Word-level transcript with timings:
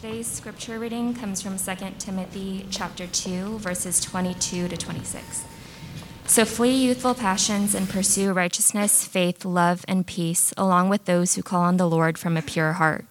Today's 0.00 0.28
scripture 0.28 0.78
reading 0.78 1.12
comes 1.12 1.42
from 1.42 1.58
2 1.58 1.74
Timothy 1.98 2.64
chapter 2.70 3.06
2 3.06 3.58
verses 3.58 4.00
22 4.00 4.66
to 4.68 4.74
26. 4.74 5.44
So 6.24 6.46
flee 6.46 6.74
youthful 6.74 7.14
passions 7.14 7.74
and 7.74 7.86
pursue 7.86 8.32
righteousness, 8.32 9.04
faith, 9.04 9.44
love, 9.44 9.84
and 9.86 10.06
peace, 10.06 10.54
along 10.56 10.88
with 10.88 11.04
those 11.04 11.34
who 11.34 11.42
call 11.42 11.60
on 11.60 11.76
the 11.76 11.86
Lord 11.86 12.16
from 12.16 12.38
a 12.38 12.42
pure 12.42 12.72
heart. 12.72 13.04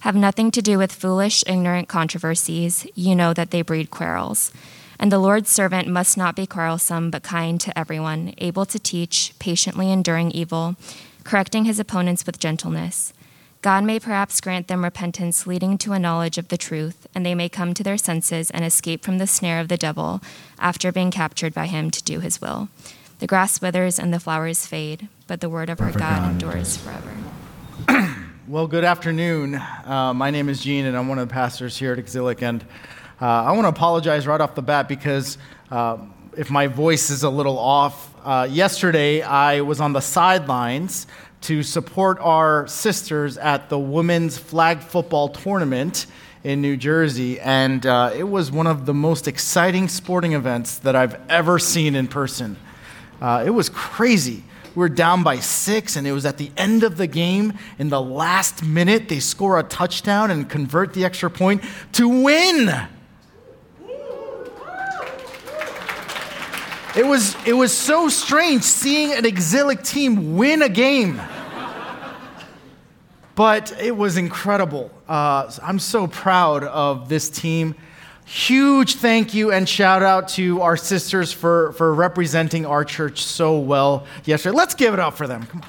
Have 0.00 0.16
nothing 0.16 0.50
to 0.52 0.62
do 0.62 0.78
with 0.78 0.90
foolish, 0.90 1.44
ignorant 1.46 1.88
controversies. 1.88 2.86
You 2.94 3.14
know 3.14 3.34
that 3.34 3.50
they 3.50 3.60
breed 3.60 3.90
quarrels. 3.90 4.52
And 4.98 5.12
the 5.12 5.18
Lord's 5.18 5.50
servant 5.50 5.86
must 5.86 6.16
not 6.16 6.34
be 6.34 6.46
quarrelsome, 6.46 7.10
but 7.10 7.22
kind 7.22 7.60
to 7.60 7.78
everyone, 7.78 8.32
able 8.38 8.64
to 8.64 8.78
teach, 8.78 9.34
patiently 9.38 9.92
enduring 9.92 10.30
evil, 10.30 10.76
correcting 11.24 11.66
his 11.66 11.78
opponents 11.78 12.24
with 12.24 12.38
gentleness. 12.38 13.12
God 13.62 13.84
may 13.84 14.00
perhaps 14.00 14.40
grant 14.40 14.66
them 14.66 14.82
repentance 14.82 15.46
leading 15.46 15.78
to 15.78 15.92
a 15.92 15.98
knowledge 16.00 16.36
of 16.36 16.48
the 16.48 16.56
truth, 16.56 17.06
and 17.14 17.24
they 17.24 17.36
may 17.36 17.48
come 17.48 17.74
to 17.74 17.84
their 17.84 17.96
senses 17.96 18.50
and 18.50 18.64
escape 18.64 19.04
from 19.04 19.18
the 19.18 19.26
snare 19.28 19.60
of 19.60 19.68
the 19.68 19.76
devil 19.76 20.20
after 20.58 20.90
being 20.90 21.12
captured 21.12 21.54
by 21.54 21.66
him 21.66 21.88
to 21.92 22.02
do 22.02 22.18
his 22.18 22.40
will. 22.40 22.68
The 23.20 23.28
grass 23.28 23.60
withers 23.60 24.00
and 24.00 24.12
the 24.12 24.18
flowers 24.18 24.66
fade, 24.66 25.06
but 25.28 25.40
the 25.40 25.48
word 25.48 25.70
of 25.70 25.80
our 25.80 25.92
God, 25.92 26.32
endures 26.32 26.76
forever. 26.76 28.16
well, 28.48 28.66
good 28.66 28.82
afternoon. 28.82 29.54
Uh, 29.54 30.12
my 30.12 30.32
name 30.32 30.48
is 30.48 30.60
Gene, 30.60 30.86
and 30.86 30.96
I'm 30.96 31.06
one 31.06 31.20
of 31.20 31.28
the 31.28 31.32
pastors 31.32 31.76
here 31.76 31.92
at 31.92 32.00
Exilic. 32.00 32.42
And 32.42 32.64
uh, 33.20 33.26
I 33.26 33.52
want 33.52 33.62
to 33.62 33.68
apologize 33.68 34.26
right 34.26 34.40
off 34.40 34.56
the 34.56 34.62
bat 34.62 34.88
because 34.88 35.38
uh, 35.70 35.98
if 36.36 36.50
my 36.50 36.66
voice 36.66 37.10
is 37.10 37.22
a 37.22 37.30
little 37.30 37.60
off, 37.60 38.12
uh, 38.24 38.48
yesterday 38.50 39.22
I 39.22 39.60
was 39.60 39.80
on 39.80 39.92
the 39.92 40.00
sidelines 40.00 41.06
to 41.42 41.62
support 41.62 42.18
our 42.20 42.66
sisters 42.66 43.36
at 43.36 43.68
the 43.68 43.78
women's 43.78 44.38
flag 44.38 44.80
football 44.80 45.28
tournament 45.28 46.06
in 46.44 46.60
New 46.60 46.76
Jersey. 46.76 47.40
And 47.40 47.84
uh, 47.84 48.12
it 48.14 48.24
was 48.24 48.50
one 48.50 48.66
of 48.66 48.86
the 48.86 48.94
most 48.94 49.28
exciting 49.28 49.88
sporting 49.88 50.32
events 50.32 50.78
that 50.78 50.96
I've 50.96 51.20
ever 51.28 51.58
seen 51.58 51.94
in 51.94 52.08
person. 52.08 52.56
Uh, 53.20 53.44
it 53.46 53.50
was 53.50 53.68
crazy. 53.68 54.42
We 54.74 54.80
were 54.80 54.88
down 54.88 55.22
by 55.22 55.38
six, 55.40 55.96
and 55.96 56.06
it 56.06 56.12
was 56.12 56.24
at 56.24 56.38
the 56.38 56.50
end 56.56 56.82
of 56.82 56.96
the 56.96 57.06
game. 57.06 57.52
In 57.78 57.90
the 57.90 58.00
last 58.00 58.64
minute, 58.64 59.08
they 59.08 59.20
score 59.20 59.58
a 59.58 59.62
touchdown 59.62 60.30
and 60.30 60.48
convert 60.48 60.94
the 60.94 61.04
extra 61.04 61.30
point 61.30 61.62
to 61.92 62.08
win. 62.08 62.88
It 66.94 67.06
was, 67.06 67.34
it 67.46 67.54
was 67.54 67.72
so 67.72 68.08
strange 68.08 68.62
seeing 68.62 69.12
an 69.12 69.24
exilic 69.24 69.82
team 69.82 70.36
win 70.36 70.60
a 70.60 70.68
game. 70.68 71.20
But 73.34 73.72
it 73.80 73.96
was 73.96 74.16
incredible. 74.16 74.90
Uh, 75.08 75.50
I'm 75.62 75.78
so 75.78 76.06
proud 76.06 76.64
of 76.64 77.08
this 77.08 77.30
team. 77.30 77.74
Huge 78.24 78.96
thank 78.96 79.34
you 79.34 79.50
and 79.52 79.68
shout 79.68 80.02
out 80.02 80.28
to 80.28 80.60
our 80.60 80.76
sisters 80.76 81.32
for, 81.32 81.72
for 81.72 81.92
representing 81.94 82.64
our 82.64 82.84
church 82.84 83.22
so 83.22 83.58
well 83.58 84.06
yesterday. 84.24 84.56
Let's 84.56 84.74
give 84.74 84.94
it 84.94 85.00
up 85.00 85.14
for 85.16 85.26
them. 85.26 85.44
Come 85.46 85.62
on. 85.62 85.68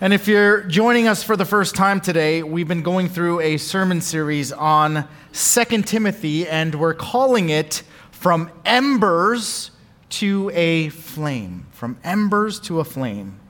And 0.00 0.12
if 0.12 0.28
you're 0.28 0.64
joining 0.64 1.08
us 1.08 1.22
for 1.22 1.34
the 1.34 1.46
first 1.46 1.74
time 1.74 1.98
today, 1.98 2.42
we've 2.42 2.68
been 2.68 2.82
going 2.82 3.08
through 3.08 3.40
a 3.40 3.56
sermon 3.56 4.02
series 4.02 4.52
on 4.52 5.08
2 5.32 5.64
Timothy, 5.82 6.46
and 6.46 6.74
we're 6.74 6.92
calling 6.92 7.48
it 7.48 7.82
From 8.10 8.50
Embers 8.66 9.70
to 10.18 10.50
a 10.54 10.90
Flame. 10.90 11.66
From 11.72 11.98
Embers 12.04 12.60
to 12.60 12.80
a 12.80 12.84
Flame. 12.84 13.40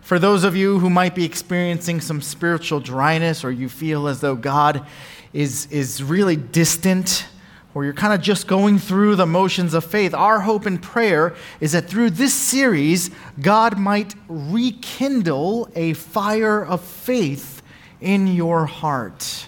For 0.00 0.18
those 0.18 0.42
of 0.42 0.56
you 0.56 0.78
who 0.78 0.88
might 0.88 1.14
be 1.14 1.24
experiencing 1.24 2.00
some 2.00 2.22
spiritual 2.22 2.80
dryness, 2.80 3.44
or 3.44 3.50
you 3.50 3.68
feel 3.68 4.08
as 4.08 4.20
though 4.20 4.34
God 4.34 4.86
is, 5.34 5.66
is 5.70 6.02
really 6.02 6.36
distant, 6.36 7.26
or 7.74 7.84
you're 7.84 7.92
kind 7.92 8.14
of 8.14 8.22
just 8.22 8.46
going 8.46 8.78
through 8.78 9.16
the 9.16 9.26
motions 9.26 9.74
of 9.74 9.84
faith, 9.84 10.14
our 10.14 10.40
hope 10.40 10.64
and 10.64 10.82
prayer 10.82 11.36
is 11.60 11.72
that 11.72 11.88
through 11.88 12.08
this 12.10 12.32
series, 12.32 13.10
God 13.38 13.78
might 13.78 14.14
rekindle 14.28 15.68
a 15.74 15.92
fire 15.92 16.64
of 16.64 16.80
faith 16.80 17.62
in 18.00 18.26
your 18.28 18.64
heart. 18.64 19.46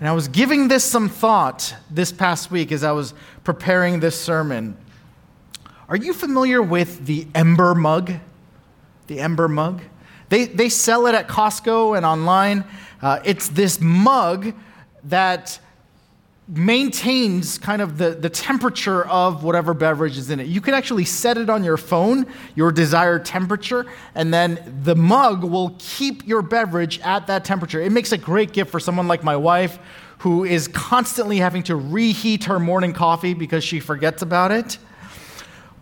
And 0.00 0.08
I 0.08 0.12
was 0.12 0.26
giving 0.26 0.66
this 0.66 0.82
some 0.82 1.08
thought 1.08 1.74
this 1.88 2.10
past 2.10 2.50
week 2.50 2.72
as 2.72 2.82
I 2.82 2.90
was 2.90 3.14
preparing 3.44 4.00
this 4.00 4.20
sermon. 4.20 4.76
Are 5.88 5.96
you 5.96 6.12
familiar 6.12 6.60
with 6.60 7.06
the 7.06 7.26
Ember 7.34 7.74
mug? 7.74 8.12
The 9.06 9.20
Ember 9.20 9.48
mug? 9.48 9.80
They, 10.28 10.44
they 10.44 10.68
sell 10.68 11.06
it 11.06 11.14
at 11.14 11.28
Costco 11.28 11.96
and 11.96 12.04
online. 12.04 12.64
Uh, 13.00 13.20
it's 13.24 13.48
this 13.48 13.80
mug 13.80 14.52
that 15.04 15.58
maintains 16.46 17.56
kind 17.56 17.80
of 17.80 17.96
the, 17.96 18.10
the 18.10 18.28
temperature 18.28 19.06
of 19.06 19.44
whatever 19.44 19.72
beverage 19.72 20.18
is 20.18 20.28
in 20.28 20.40
it. 20.40 20.46
You 20.46 20.60
can 20.60 20.74
actually 20.74 21.06
set 21.06 21.38
it 21.38 21.48
on 21.48 21.64
your 21.64 21.78
phone, 21.78 22.26
your 22.54 22.70
desired 22.70 23.24
temperature, 23.24 23.86
and 24.14 24.32
then 24.32 24.80
the 24.82 24.94
mug 24.94 25.42
will 25.42 25.74
keep 25.78 26.26
your 26.26 26.42
beverage 26.42 27.00
at 27.00 27.26
that 27.28 27.46
temperature. 27.46 27.80
It 27.80 27.92
makes 27.92 28.12
a 28.12 28.18
great 28.18 28.52
gift 28.52 28.70
for 28.70 28.80
someone 28.80 29.08
like 29.08 29.24
my 29.24 29.36
wife 29.36 29.78
who 30.18 30.44
is 30.44 30.68
constantly 30.68 31.38
having 31.38 31.62
to 31.62 31.76
reheat 31.76 32.44
her 32.44 32.58
morning 32.60 32.92
coffee 32.92 33.32
because 33.32 33.64
she 33.64 33.80
forgets 33.80 34.20
about 34.20 34.50
it. 34.50 34.76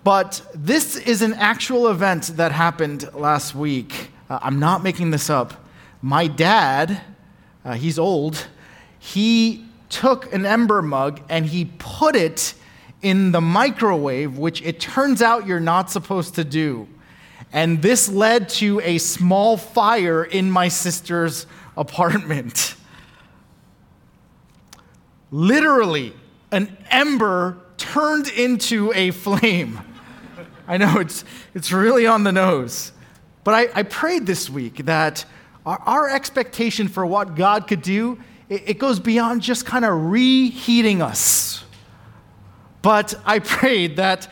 But 0.06 0.40
this 0.54 0.94
is 0.94 1.20
an 1.20 1.34
actual 1.34 1.88
event 1.88 2.36
that 2.36 2.52
happened 2.52 3.12
last 3.12 3.56
week. 3.56 4.12
Uh, 4.30 4.38
I'm 4.40 4.60
not 4.60 4.84
making 4.84 5.10
this 5.10 5.28
up. 5.28 5.66
My 6.00 6.28
dad, 6.28 7.00
uh, 7.64 7.72
he's 7.72 7.98
old, 7.98 8.46
he 9.00 9.64
took 9.88 10.32
an 10.32 10.46
ember 10.46 10.80
mug 10.80 11.22
and 11.28 11.44
he 11.44 11.72
put 11.78 12.14
it 12.14 12.54
in 13.02 13.32
the 13.32 13.40
microwave, 13.40 14.38
which 14.38 14.62
it 14.62 14.78
turns 14.78 15.22
out 15.22 15.44
you're 15.44 15.58
not 15.58 15.90
supposed 15.90 16.36
to 16.36 16.44
do. 16.44 16.86
And 17.52 17.82
this 17.82 18.08
led 18.08 18.48
to 18.50 18.80
a 18.84 18.98
small 18.98 19.56
fire 19.56 20.22
in 20.22 20.52
my 20.52 20.68
sister's 20.68 21.48
apartment. 21.76 22.76
Literally, 25.32 26.12
an 26.52 26.76
ember 26.92 27.58
turned 27.76 28.28
into 28.28 28.92
a 28.94 29.10
flame. 29.10 29.80
I 30.66 30.76
know 30.76 30.98
it's, 30.98 31.24
it's 31.54 31.72
really 31.72 32.06
on 32.06 32.24
the 32.24 32.32
nose. 32.32 32.92
But 33.44 33.54
I, 33.54 33.80
I 33.80 33.82
prayed 33.84 34.26
this 34.26 34.50
week 34.50 34.86
that 34.86 35.24
our, 35.64 35.80
our 35.86 36.08
expectation 36.10 36.88
for 36.88 37.06
what 37.06 37.34
God 37.36 37.68
could 37.68 37.82
do 37.82 38.18
it 38.48 38.78
goes 38.78 39.00
beyond 39.00 39.42
just 39.42 39.66
kind 39.66 39.84
of 39.84 40.10
reheating 40.10 41.02
us. 41.02 41.64
But 42.82 43.14
I 43.24 43.38
prayed 43.40 43.96
that 43.96 44.28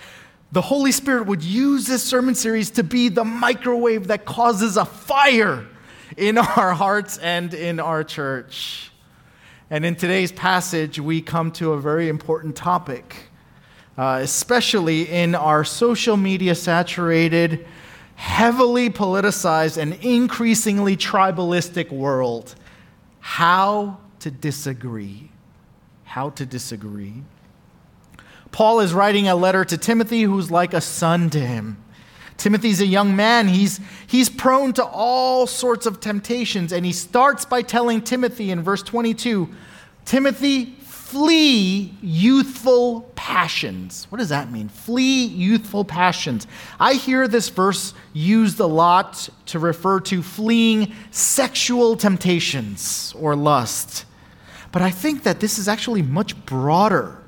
the 0.52 0.62
Holy 0.62 0.92
Spirit 0.92 1.26
would 1.26 1.42
use 1.42 1.86
this 1.86 2.04
sermon 2.04 2.36
series 2.36 2.70
to 2.72 2.84
be 2.84 3.08
the 3.08 3.24
microwave 3.24 4.06
that 4.06 4.24
causes 4.24 4.76
a 4.76 4.84
fire 4.84 5.66
in 6.16 6.38
our 6.56 6.72
hearts 6.74 7.18
and 7.18 7.52
in 7.52 7.80
our 7.80 8.04
church. 8.04 8.92
And 9.70 9.84
in 9.84 9.96
today's 9.96 10.30
passage, 10.30 11.00
we 11.00 11.20
come 11.20 11.50
to 11.52 11.72
a 11.72 11.80
very 11.80 12.08
important 12.08 12.54
topic, 12.54 13.30
uh, 13.96 14.20
especially 14.22 15.08
in 15.08 15.34
our 15.34 15.64
social 15.64 16.16
media 16.16 16.54
saturated, 16.54 17.66
heavily 18.16 18.90
politicized, 18.90 19.76
and 19.76 19.94
increasingly 20.04 20.96
tribalistic 20.96 21.90
world. 21.90 22.54
How 23.20 23.98
to 24.20 24.30
disagree. 24.30 25.30
How 26.04 26.30
to 26.30 26.46
disagree. 26.46 27.22
Paul 28.52 28.80
is 28.80 28.94
writing 28.94 29.28
a 29.28 29.34
letter 29.34 29.64
to 29.64 29.76
Timothy 29.76 30.22
who's 30.22 30.50
like 30.50 30.74
a 30.74 30.80
son 30.80 31.30
to 31.30 31.40
him. 31.40 31.76
Timothy's 32.36 32.80
a 32.80 32.86
young 32.86 33.16
man. 33.16 33.48
He's, 33.48 33.80
he's 34.06 34.28
prone 34.28 34.72
to 34.74 34.84
all 34.84 35.46
sorts 35.46 35.86
of 35.86 36.00
temptations. 36.00 36.72
And 36.72 36.84
he 36.84 36.92
starts 36.92 37.44
by 37.44 37.62
telling 37.62 38.02
Timothy 38.02 38.50
in 38.50 38.62
verse 38.62 38.82
22 38.82 39.48
Timothy, 40.04 40.76
flee 41.04 41.94
youthful 42.00 43.02
passions. 43.14 44.06
What 44.08 44.18
does 44.18 44.30
that 44.30 44.50
mean? 44.50 44.70
Flee 44.70 45.26
youthful 45.26 45.84
passions. 45.84 46.46
I 46.80 46.94
hear 46.94 47.28
this 47.28 47.50
verse 47.50 47.92
used 48.14 48.58
a 48.58 48.66
lot 48.66 49.28
to 49.46 49.58
refer 49.58 50.00
to 50.00 50.22
fleeing 50.22 50.94
sexual 51.10 51.96
temptations 51.96 53.14
or 53.20 53.36
lust. 53.36 54.06
But 54.72 54.80
I 54.80 54.90
think 54.90 55.24
that 55.24 55.40
this 55.40 55.58
is 55.58 55.68
actually 55.68 56.00
much 56.00 56.42
broader 56.46 57.18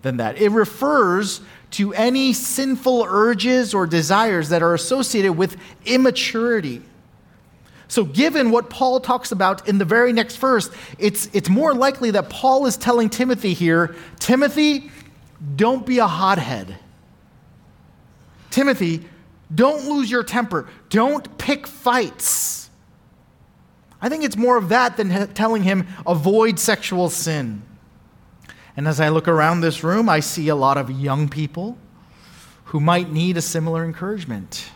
than 0.00 0.16
that. 0.16 0.38
It 0.38 0.48
refers 0.48 1.42
to 1.72 1.92
any 1.92 2.32
sinful 2.32 3.04
urges 3.06 3.74
or 3.74 3.86
desires 3.86 4.48
that 4.48 4.62
are 4.62 4.72
associated 4.72 5.34
with 5.34 5.58
immaturity 5.84 6.82
so, 7.92 8.06
given 8.06 8.50
what 8.50 8.70
Paul 8.70 9.00
talks 9.00 9.32
about 9.32 9.68
in 9.68 9.76
the 9.76 9.84
very 9.84 10.14
next 10.14 10.36
verse, 10.36 10.70
it's, 10.98 11.28
it's 11.34 11.50
more 11.50 11.74
likely 11.74 12.10
that 12.12 12.30
Paul 12.30 12.64
is 12.64 12.78
telling 12.78 13.10
Timothy 13.10 13.52
here 13.52 13.94
Timothy, 14.18 14.90
don't 15.56 15.84
be 15.84 15.98
a 15.98 16.06
hothead. 16.06 16.78
Timothy, 18.48 19.04
Don't 19.54 19.90
lose 19.90 20.10
your 20.10 20.22
temper. 20.22 20.70
Don't 20.88 21.36
pick 21.36 21.66
fights. 21.66 22.70
I 24.00 24.08
think 24.08 24.24
it's 24.24 24.38
more 24.38 24.56
of 24.56 24.70
that 24.70 24.96
than 24.96 25.34
telling 25.34 25.62
him, 25.62 25.86
avoid 26.06 26.58
sexual 26.58 27.10
sin. 27.10 27.60
And 28.74 28.88
as 28.88 29.00
I 29.00 29.10
look 29.10 29.28
around 29.28 29.60
this 29.60 29.84
room, 29.84 30.08
I 30.08 30.20
see 30.20 30.48
a 30.48 30.56
lot 30.56 30.78
of 30.78 30.90
young 30.90 31.28
people 31.28 31.76
who 32.64 32.80
might 32.80 33.12
need 33.12 33.36
a 33.36 33.42
similar 33.42 33.84
encouragement. 33.84 34.70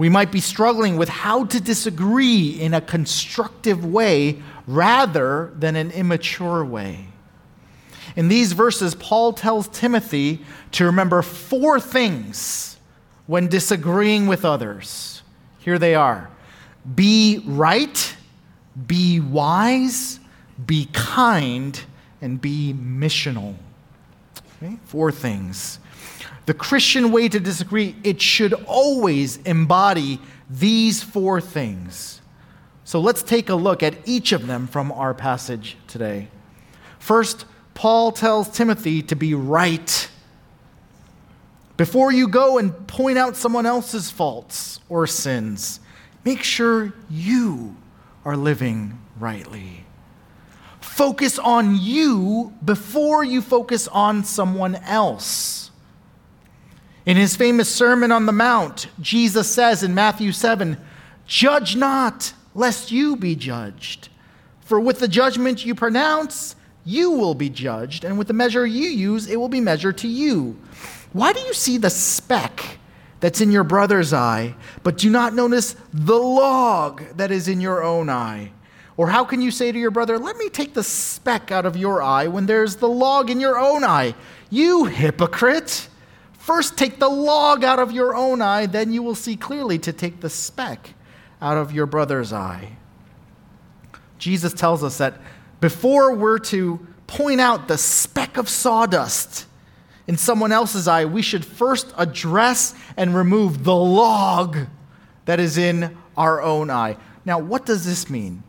We 0.00 0.08
might 0.08 0.32
be 0.32 0.40
struggling 0.40 0.96
with 0.96 1.10
how 1.10 1.44
to 1.44 1.60
disagree 1.60 2.58
in 2.58 2.72
a 2.72 2.80
constructive 2.80 3.84
way 3.84 4.42
rather 4.66 5.52
than 5.54 5.76
an 5.76 5.90
immature 5.90 6.64
way. 6.64 7.08
In 8.16 8.28
these 8.28 8.52
verses, 8.52 8.94
Paul 8.94 9.34
tells 9.34 9.68
Timothy 9.68 10.40
to 10.72 10.86
remember 10.86 11.20
four 11.20 11.78
things 11.78 12.78
when 13.26 13.48
disagreeing 13.48 14.26
with 14.26 14.42
others. 14.42 15.20
Here 15.58 15.78
they 15.78 15.94
are 15.94 16.30
be 16.94 17.42
right, 17.44 18.16
be 18.86 19.20
wise, 19.20 20.18
be 20.64 20.88
kind, 20.94 21.78
and 22.22 22.40
be 22.40 22.72
missional. 22.72 23.54
Okay? 24.62 24.78
Four 24.86 25.12
things. 25.12 25.78
The 26.50 26.54
Christian 26.54 27.12
way 27.12 27.28
to 27.28 27.38
disagree, 27.38 27.94
it 28.02 28.20
should 28.20 28.54
always 28.66 29.36
embody 29.36 30.18
these 30.48 31.00
four 31.00 31.40
things. 31.40 32.20
So 32.82 33.00
let's 33.00 33.22
take 33.22 33.50
a 33.50 33.54
look 33.54 33.84
at 33.84 33.94
each 34.04 34.32
of 34.32 34.48
them 34.48 34.66
from 34.66 34.90
our 34.90 35.14
passage 35.14 35.76
today. 35.86 36.26
First, 36.98 37.44
Paul 37.74 38.10
tells 38.10 38.48
Timothy 38.48 39.00
to 39.02 39.14
be 39.14 39.32
right. 39.32 40.10
Before 41.76 42.10
you 42.10 42.26
go 42.26 42.58
and 42.58 42.84
point 42.88 43.16
out 43.16 43.36
someone 43.36 43.64
else's 43.64 44.10
faults 44.10 44.80
or 44.88 45.06
sins, 45.06 45.78
make 46.24 46.42
sure 46.42 46.92
you 47.08 47.76
are 48.24 48.36
living 48.36 49.00
rightly. 49.20 49.84
Focus 50.80 51.38
on 51.38 51.76
you 51.80 52.52
before 52.64 53.22
you 53.22 53.40
focus 53.40 53.86
on 53.86 54.24
someone 54.24 54.74
else. 54.74 55.69
In 57.06 57.16
his 57.16 57.34
famous 57.34 57.74
Sermon 57.74 58.12
on 58.12 58.26
the 58.26 58.32
Mount, 58.32 58.88
Jesus 59.00 59.50
says 59.50 59.82
in 59.82 59.94
Matthew 59.94 60.32
7 60.32 60.76
Judge 61.26 61.76
not, 61.76 62.34
lest 62.54 62.92
you 62.92 63.16
be 63.16 63.34
judged. 63.34 64.08
For 64.60 64.78
with 64.78 64.98
the 64.98 65.08
judgment 65.08 65.64
you 65.64 65.74
pronounce, 65.74 66.56
you 66.84 67.12
will 67.12 67.34
be 67.34 67.48
judged, 67.48 68.04
and 68.04 68.18
with 68.18 68.26
the 68.26 68.34
measure 68.34 68.66
you 68.66 68.88
use, 68.88 69.28
it 69.28 69.36
will 69.36 69.48
be 69.48 69.60
measured 69.60 69.98
to 69.98 70.08
you. 70.08 70.58
Why 71.12 71.32
do 71.32 71.40
you 71.40 71.54
see 71.54 71.78
the 71.78 71.90
speck 71.90 72.78
that's 73.20 73.40
in 73.40 73.50
your 73.50 73.64
brother's 73.64 74.12
eye, 74.12 74.54
but 74.82 74.98
do 74.98 75.10
not 75.10 75.34
notice 75.34 75.76
the 75.92 76.16
log 76.18 77.02
that 77.16 77.30
is 77.30 77.48
in 77.48 77.60
your 77.60 77.82
own 77.82 78.08
eye? 78.08 78.52
Or 78.96 79.08
how 79.08 79.24
can 79.24 79.40
you 79.40 79.50
say 79.50 79.72
to 79.72 79.78
your 79.78 79.90
brother, 79.90 80.18
Let 80.18 80.36
me 80.36 80.48
take 80.48 80.74
the 80.74 80.82
speck 80.82 81.50
out 81.50 81.64
of 81.64 81.76
your 81.76 82.02
eye 82.02 82.26
when 82.26 82.46
there's 82.46 82.76
the 82.76 82.88
log 82.88 83.30
in 83.30 83.40
your 83.40 83.58
own 83.58 83.84
eye? 83.84 84.14
You 84.50 84.84
hypocrite! 84.84 85.88
First, 86.50 86.76
take 86.76 86.98
the 86.98 87.08
log 87.08 87.62
out 87.62 87.78
of 87.78 87.92
your 87.92 88.12
own 88.12 88.42
eye, 88.42 88.66
then 88.66 88.92
you 88.92 89.04
will 89.04 89.14
see 89.14 89.36
clearly 89.36 89.78
to 89.78 89.92
take 89.92 90.18
the 90.18 90.28
speck 90.28 90.94
out 91.40 91.56
of 91.56 91.70
your 91.70 91.86
brother's 91.86 92.32
eye. 92.32 92.76
Jesus 94.18 94.52
tells 94.52 94.82
us 94.82 94.98
that 94.98 95.20
before 95.60 96.12
we're 96.12 96.40
to 96.40 96.84
point 97.06 97.40
out 97.40 97.68
the 97.68 97.78
speck 97.78 98.36
of 98.36 98.48
sawdust 98.48 99.46
in 100.08 100.16
someone 100.16 100.50
else's 100.50 100.88
eye, 100.88 101.04
we 101.04 101.22
should 101.22 101.44
first 101.44 101.94
address 101.96 102.74
and 102.96 103.14
remove 103.14 103.62
the 103.62 103.76
log 103.76 104.58
that 105.26 105.38
is 105.38 105.56
in 105.56 105.96
our 106.16 106.42
own 106.42 106.68
eye. 106.68 106.96
Now, 107.24 107.38
what 107.38 107.64
does 107.64 107.86
this 107.86 108.10
mean? 108.10 108.42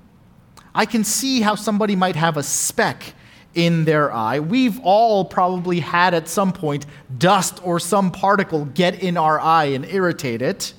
I 0.73 0.87
can 0.87 1.03
see 1.03 1.41
how 1.41 1.53
somebody 1.53 1.95
might 1.95 2.15
have 2.15 2.35
a 2.35 2.41
speck 2.41 3.13
in 3.53 3.85
their 3.85 4.13
eye. 4.13 4.39
We've 4.39 4.79
all 4.83 5.25
probably 5.25 5.79
had 5.79 6.13
at 6.13 6.27
some 6.27 6.53
point 6.53 6.85
dust 7.17 7.59
or 7.63 7.79
some 7.79 8.11
particle 8.11 8.65
get 8.65 9.01
in 9.01 9.17
our 9.17 9.39
eye 9.39 9.65
and 9.65 9.85
irritate 9.85 10.41
it. 10.41 10.73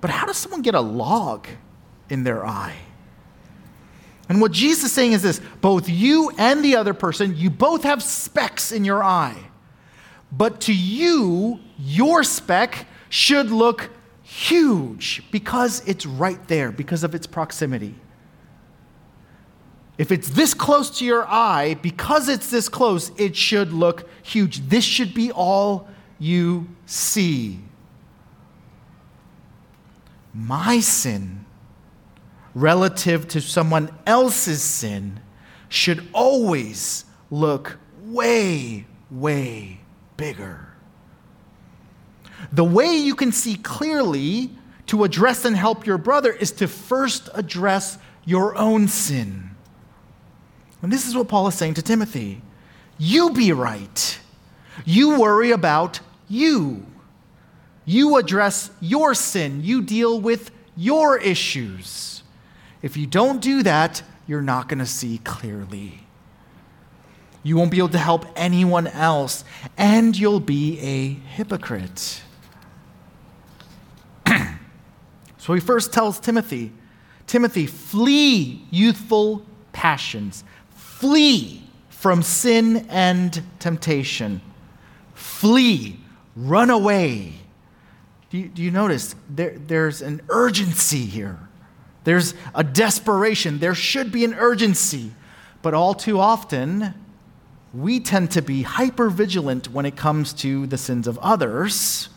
But 0.00 0.10
how 0.10 0.26
does 0.26 0.36
someone 0.36 0.62
get 0.62 0.74
a 0.74 0.80
log 0.80 1.46
in 2.10 2.24
their 2.24 2.44
eye? 2.44 2.74
And 4.28 4.40
what 4.40 4.52
Jesus 4.52 4.84
is 4.84 4.92
saying 4.92 5.12
is 5.12 5.22
this 5.22 5.40
both 5.60 5.88
you 5.88 6.30
and 6.38 6.64
the 6.64 6.76
other 6.76 6.94
person, 6.94 7.36
you 7.36 7.50
both 7.50 7.84
have 7.84 8.02
specks 8.02 8.72
in 8.72 8.84
your 8.84 9.02
eye. 9.02 9.36
But 10.32 10.62
to 10.62 10.74
you, 10.74 11.60
your 11.78 12.24
speck 12.24 12.86
should 13.10 13.50
look 13.50 13.90
huge 14.22 15.22
because 15.30 15.86
it's 15.86 16.06
right 16.06 16.48
there, 16.48 16.72
because 16.72 17.04
of 17.04 17.14
its 17.14 17.26
proximity. 17.26 17.94
If 20.02 20.10
it's 20.10 20.30
this 20.30 20.52
close 20.52 20.98
to 20.98 21.04
your 21.04 21.24
eye, 21.28 21.74
because 21.74 22.28
it's 22.28 22.50
this 22.50 22.68
close, 22.68 23.12
it 23.18 23.36
should 23.36 23.72
look 23.72 24.10
huge. 24.24 24.68
This 24.68 24.82
should 24.82 25.14
be 25.14 25.30
all 25.30 25.86
you 26.18 26.66
see. 26.86 27.60
My 30.34 30.80
sin 30.80 31.44
relative 32.52 33.28
to 33.28 33.40
someone 33.40 33.96
else's 34.04 34.60
sin 34.60 35.20
should 35.68 36.04
always 36.12 37.04
look 37.30 37.78
way, 38.04 38.86
way 39.08 39.78
bigger. 40.16 40.66
The 42.50 42.64
way 42.64 42.96
you 42.96 43.14
can 43.14 43.30
see 43.30 43.54
clearly 43.54 44.50
to 44.86 45.04
address 45.04 45.44
and 45.44 45.56
help 45.56 45.86
your 45.86 45.98
brother 45.98 46.32
is 46.32 46.50
to 46.50 46.66
first 46.66 47.28
address 47.34 47.98
your 48.24 48.56
own 48.56 48.88
sin. 48.88 49.51
And 50.82 50.92
this 50.92 51.06
is 51.06 51.16
what 51.16 51.28
Paul 51.28 51.48
is 51.48 51.54
saying 51.54 51.74
to 51.74 51.82
Timothy 51.82 52.42
You 52.98 53.30
be 53.30 53.52
right. 53.52 54.18
You 54.84 55.20
worry 55.20 55.50
about 55.50 56.00
you. 56.28 56.86
You 57.84 58.16
address 58.16 58.70
your 58.80 59.14
sin. 59.14 59.62
You 59.62 59.82
deal 59.82 60.20
with 60.20 60.50
your 60.76 61.18
issues. 61.18 62.22
If 62.80 62.96
you 62.96 63.06
don't 63.06 63.40
do 63.40 63.62
that, 63.62 64.02
you're 64.26 64.42
not 64.42 64.68
going 64.68 64.78
to 64.78 64.86
see 64.86 65.18
clearly. 65.18 66.00
You 67.42 67.56
won't 67.56 67.70
be 67.70 67.78
able 67.78 67.88
to 67.90 67.98
help 67.98 68.26
anyone 68.36 68.86
else, 68.86 69.44
and 69.76 70.16
you'll 70.16 70.40
be 70.40 70.78
a 70.80 71.08
hypocrite. 71.08 72.22
so 75.38 75.52
he 75.54 75.60
first 75.60 75.92
tells 75.92 76.20
Timothy 76.20 76.72
Timothy, 77.26 77.66
flee 77.66 78.62
youthful 78.70 79.42
passions. 79.72 80.44
Flee 81.02 81.60
from 81.88 82.22
sin 82.22 82.86
and 82.88 83.42
temptation. 83.58 84.40
Flee. 85.14 85.98
Run 86.36 86.70
away. 86.70 87.32
Do 88.30 88.38
you, 88.38 88.46
do 88.46 88.62
you 88.62 88.70
notice 88.70 89.16
there, 89.28 89.58
there's 89.58 90.00
an 90.00 90.20
urgency 90.28 91.04
here? 91.04 91.40
There's 92.04 92.34
a 92.54 92.62
desperation. 92.62 93.58
There 93.58 93.74
should 93.74 94.12
be 94.12 94.24
an 94.24 94.34
urgency. 94.34 95.10
But 95.60 95.74
all 95.74 95.92
too 95.92 96.20
often, 96.20 96.94
we 97.74 97.98
tend 97.98 98.30
to 98.30 98.40
be 98.40 98.62
hyper 98.62 99.10
vigilant 99.10 99.72
when 99.72 99.84
it 99.84 99.96
comes 99.96 100.32
to 100.34 100.68
the 100.68 100.78
sins 100.78 101.08
of 101.08 101.18
others, 101.18 102.10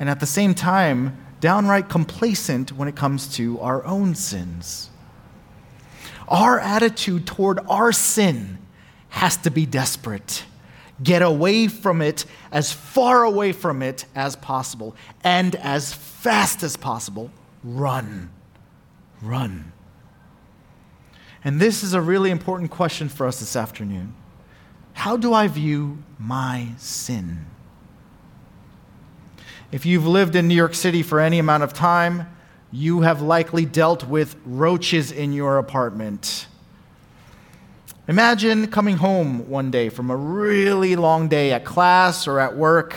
and 0.00 0.10
at 0.10 0.18
the 0.18 0.26
same 0.26 0.52
time, 0.52 1.16
downright 1.38 1.88
complacent 1.88 2.72
when 2.72 2.88
it 2.88 2.96
comes 2.96 3.28
to 3.36 3.60
our 3.60 3.84
own 3.84 4.16
sins. 4.16 4.90
Our 6.28 6.58
attitude 6.58 7.26
toward 7.26 7.60
our 7.68 7.92
sin 7.92 8.58
has 9.10 9.36
to 9.38 9.50
be 9.50 9.66
desperate. 9.66 10.44
Get 11.02 11.22
away 11.22 11.68
from 11.68 12.00
it, 12.00 12.24
as 12.52 12.72
far 12.72 13.24
away 13.24 13.52
from 13.52 13.82
it 13.82 14.04
as 14.14 14.36
possible, 14.36 14.94
and 15.22 15.56
as 15.56 15.92
fast 15.92 16.62
as 16.62 16.76
possible, 16.76 17.30
run. 17.62 18.30
Run. 19.20 19.72
And 21.42 21.60
this 21.60 21.82
is 21.82 21.94
a 21.94 22.00
really 22.00 22.30
important 22.30 22.70
question 22.70 23.08
for 23.08 23.26
us 23.26 23.40
this 23.40 23.56
afternoon. 23.56 24.14
How 24.94 25.16
do 25.16 25.34
I 25.34 25.48
view 25.48 25.98
my 26.18 26.68
sin? 26.78 27.46
If 29.72 29.84
you've 29.84 30.06
lived 30.06 30.36
in 30.36 30.46
New 30.46 30.54
York 30.54 30.74
City 30.74 31.02
for 31.02 31.18
any 31.20 31.38
amount 31.38 31.64
of 31.64 31.74
time, 31.74 32.33
you 32.74 33.02
have 33.02 33.22
likely 33.22 33.64
dealt 33.64 34.02
with 34.08 34.34
roaches 34.44 35.12
in 35.12 35.32
your 35.32 35.58
apartment. 35.58 36.48
Imagine 38.08 38.66
coming 38.66 38.96
home 38.96 39.48
one 39.48 39.70
day 39.70 39.88
from 39.88 40.10
a 40.10 40.16
really 40.16 40.96
long 40.96 41.28
day 41.28 41.52
at 41.52 41.64
class 41.64 42.26
or 42.26 42.40
at 42.40 42.56
work. 42.56 42.96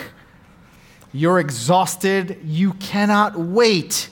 You're 1.12 1.38
exhausted. 1.38 2.40
You 2.42 2.72
cannot 2.74 3.38
wait 3.38 4.08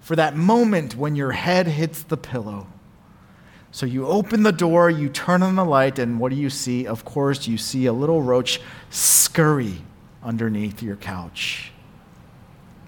for 0.00 0.16
that 0.16 0.36
moment 0.36 0.96
when 0.96 1.16
your 1.16 1.32
head 1.32 1.66
hits 1.66 2.02
the 2.02 2.16
pillow. 2.16 2.66
So 3.72 3.84
you 3.84 4.06
open 4.06 4.42
the 4.42 4.52
door, 4.52 4.88
you 4.88 5.10
turn 5.10 5.42
on 5.42 5.54
the 5.54 5.66
light, 5.66 5.98
and 5.98 6.18
what 6.18 6.30
do 6.30 6.36
you 6.36 6.48
see? 6.48 6.86
Of 6.86 7.04
course, 7.04 7.46
you 7.46 7.58
see 7.58 7.84
a 7.84 7.92
little 7.92 8.22
roach 8.22 8.58
scurry 8.88 9.82
underneath 10.22 10.82
your 10.82 10.96
couch. 10.96 11.72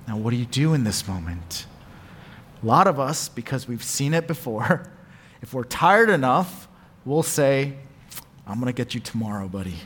Now, 0.09 0.17
what 0.17 0.31
do 0.31 0.37
you 0.37 0.47
do 0.47 0.73
in 0.73 0.85
this 0.85 1.07
moment? 1.07 1.67
A 2.67 2.75
lot 2.77 2.89
of 2.89 2.99
us, 2.99 3.29
because 3.29 3.69
we've 3.69 3.85
seen 3.85 4.13
it 4.13 4.27
before, 4.27 4.91
if 5.41 5.55
we're 5.55 5.63
tired 5.63 6.11
enough, 6.11 6.67
we'll 7.05 7.23
say, 7.23 7.75
I'm 8.45 8.55
going 8.59 8.67
to 8.67 8.73
get 8.73 8.93
you 8.93 8.99
tomorrow, 8.99 9.47
buddy. 9.47 9.77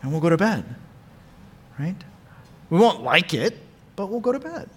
And 0.00 0.12
we'll 0.12 0.20
go 0.20 0.30
to 0.30 0.36
bed, 0.36 0.64
right? 1.76 1.96
We 2.70 2.78
won't 2.78 3.02
like 3.02 3.34
it, 3.34 3.58
but 3.96 4.10
we'll 4.10 4.20
go 4.20 4.30
to 4.30 4.38
bed. 4.38 4.70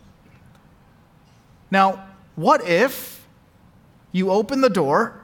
Now, 1.70 2.08
what 2.36 2.68
if 2.68 3.24
you 4.12 4.32
open 4.32 4.62
the 4.62 4.70
door, 4.70 5.22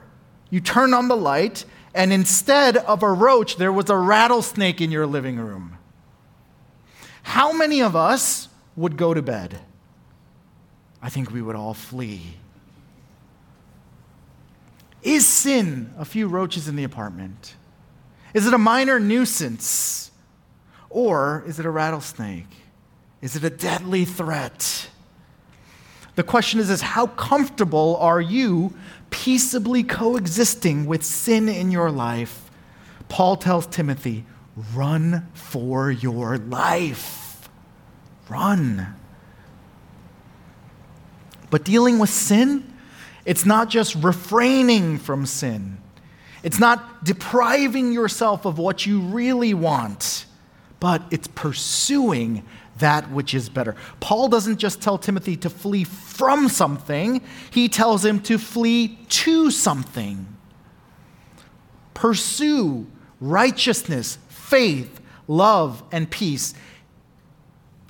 you 0.50 0.60
turn 0.60 0.94
on 0.94 1.08
the 1.08 1.16
light, 1.16 1.64
and 1.96 2.12
instead 2.12 2.76
of 2.76 3.02
a 3.02 3.10
roach, 3.10 3.56
there 3.56 3.72
was 3.72 3.90
a 3.90 3.96
rattlesnake 3.96 4.80
in 4.80 4.92
your 4.92 5.04
living 5.08 5.38
room? 5.38 5.78
How 7.24 7.52
many 7.52 7.82
of 7.82 7.96
us 7.96 8.50
would 8.76 8.96
go 8.96 9.12
to 9.12 9.20
bed? 9.20 9.58
I 11.04 11.10
think 11.10 11.30
we 11.30 11.42
would 11.42 11.54
all 11.54 11.74
flee. 11.74 12.22
Is 15.02 15.26
sin 15.28 15.92
a 15.98 16.04
few 16.06 16.28
roaches 16.28 16.66
in 16.66 16.76
the 16.76 16.84
apartment? 16.84 17.56
Is 18.32 18.46
it 18.46 18.54
a 18.54 18.58
minor 18.58 18.98
nuisance? 18.98 20.10
Or 20.88 21.44
is 21.46 21.60
it 21.60 21.66
a 21.66 21.70
rattlesnake? 21.70 22.48
Is 23.20 23.36
it 23.36 23.44
a 23.44 23.50
deadly 23.50 24.06
threat? 24.06 24.88
The 26.14 26.22
question 26.22 26.58
is, 26.58 26.70
is 26.70 26.80
how 26.80 27.08
comfortable 27.08 27.98
are 27.98 28.20
you 28.20 28.74
peaceably 29.10 29.82
coexisting 29.82 30.86
with 30.86 31.04
sin 31.04 31.50
in 31.50 31.70
your 31.70 31.90
life? 31.90 32.50
Paul 33.10 33.36
tells 33.36 33.66
Timothy, 33.66 34.24
run 34.72 35.28
for 35.34 35.90
your 35.90 36.38
life. 36.38 37.50
Run. 38.30 38.96
But 41.54 41.62
dealing 41.62 42.00
with 42.00 42.10
sin, 42.10 42.64
it's 43.24 43.46
not 43.46 43.68
just 43.68 43.94
refraining 43.94 44.98
from 44.98 45.24
sin. 45.24 45.78
It's 46.42 46.58
not 46.58 47.04
depriving 47.04 47.92
yourself 47.92 48.44
of 48.44 48.58
what 48.58 48.86
you 48.86 49.00
really 49.00 49.54
want, 49.54 50.26
but 50.80 51.04
it's 51.12 51.28
pursuing 51.28 52.42
that 52.78 53.08
which 53.08 53.34
is 53.34 53.48
better. 53.48 53.76
Paul 54.00 54.26
doesn't 54.26 54.56
just 54.56 54.82
tell 54.82 54.98
Timothy 54.98 55.36
to 55.36 55.48
flee 55.48 55.84
from 55.84 56.48
something, 56.48 57.20
he 57.52 57.68
tells 57.68 58.04
him 58.04 58.18
to 58.22 58.36
flee 58.36 58.98
to 59.10 59.52
something. 59.52 60.26
Pursue 61.94 62.84
righteousness, 63.20 64.18
faith, 64.28 65.00
love, 65.28 65.84
and 65.92 66.10
peace. 66.10 66.52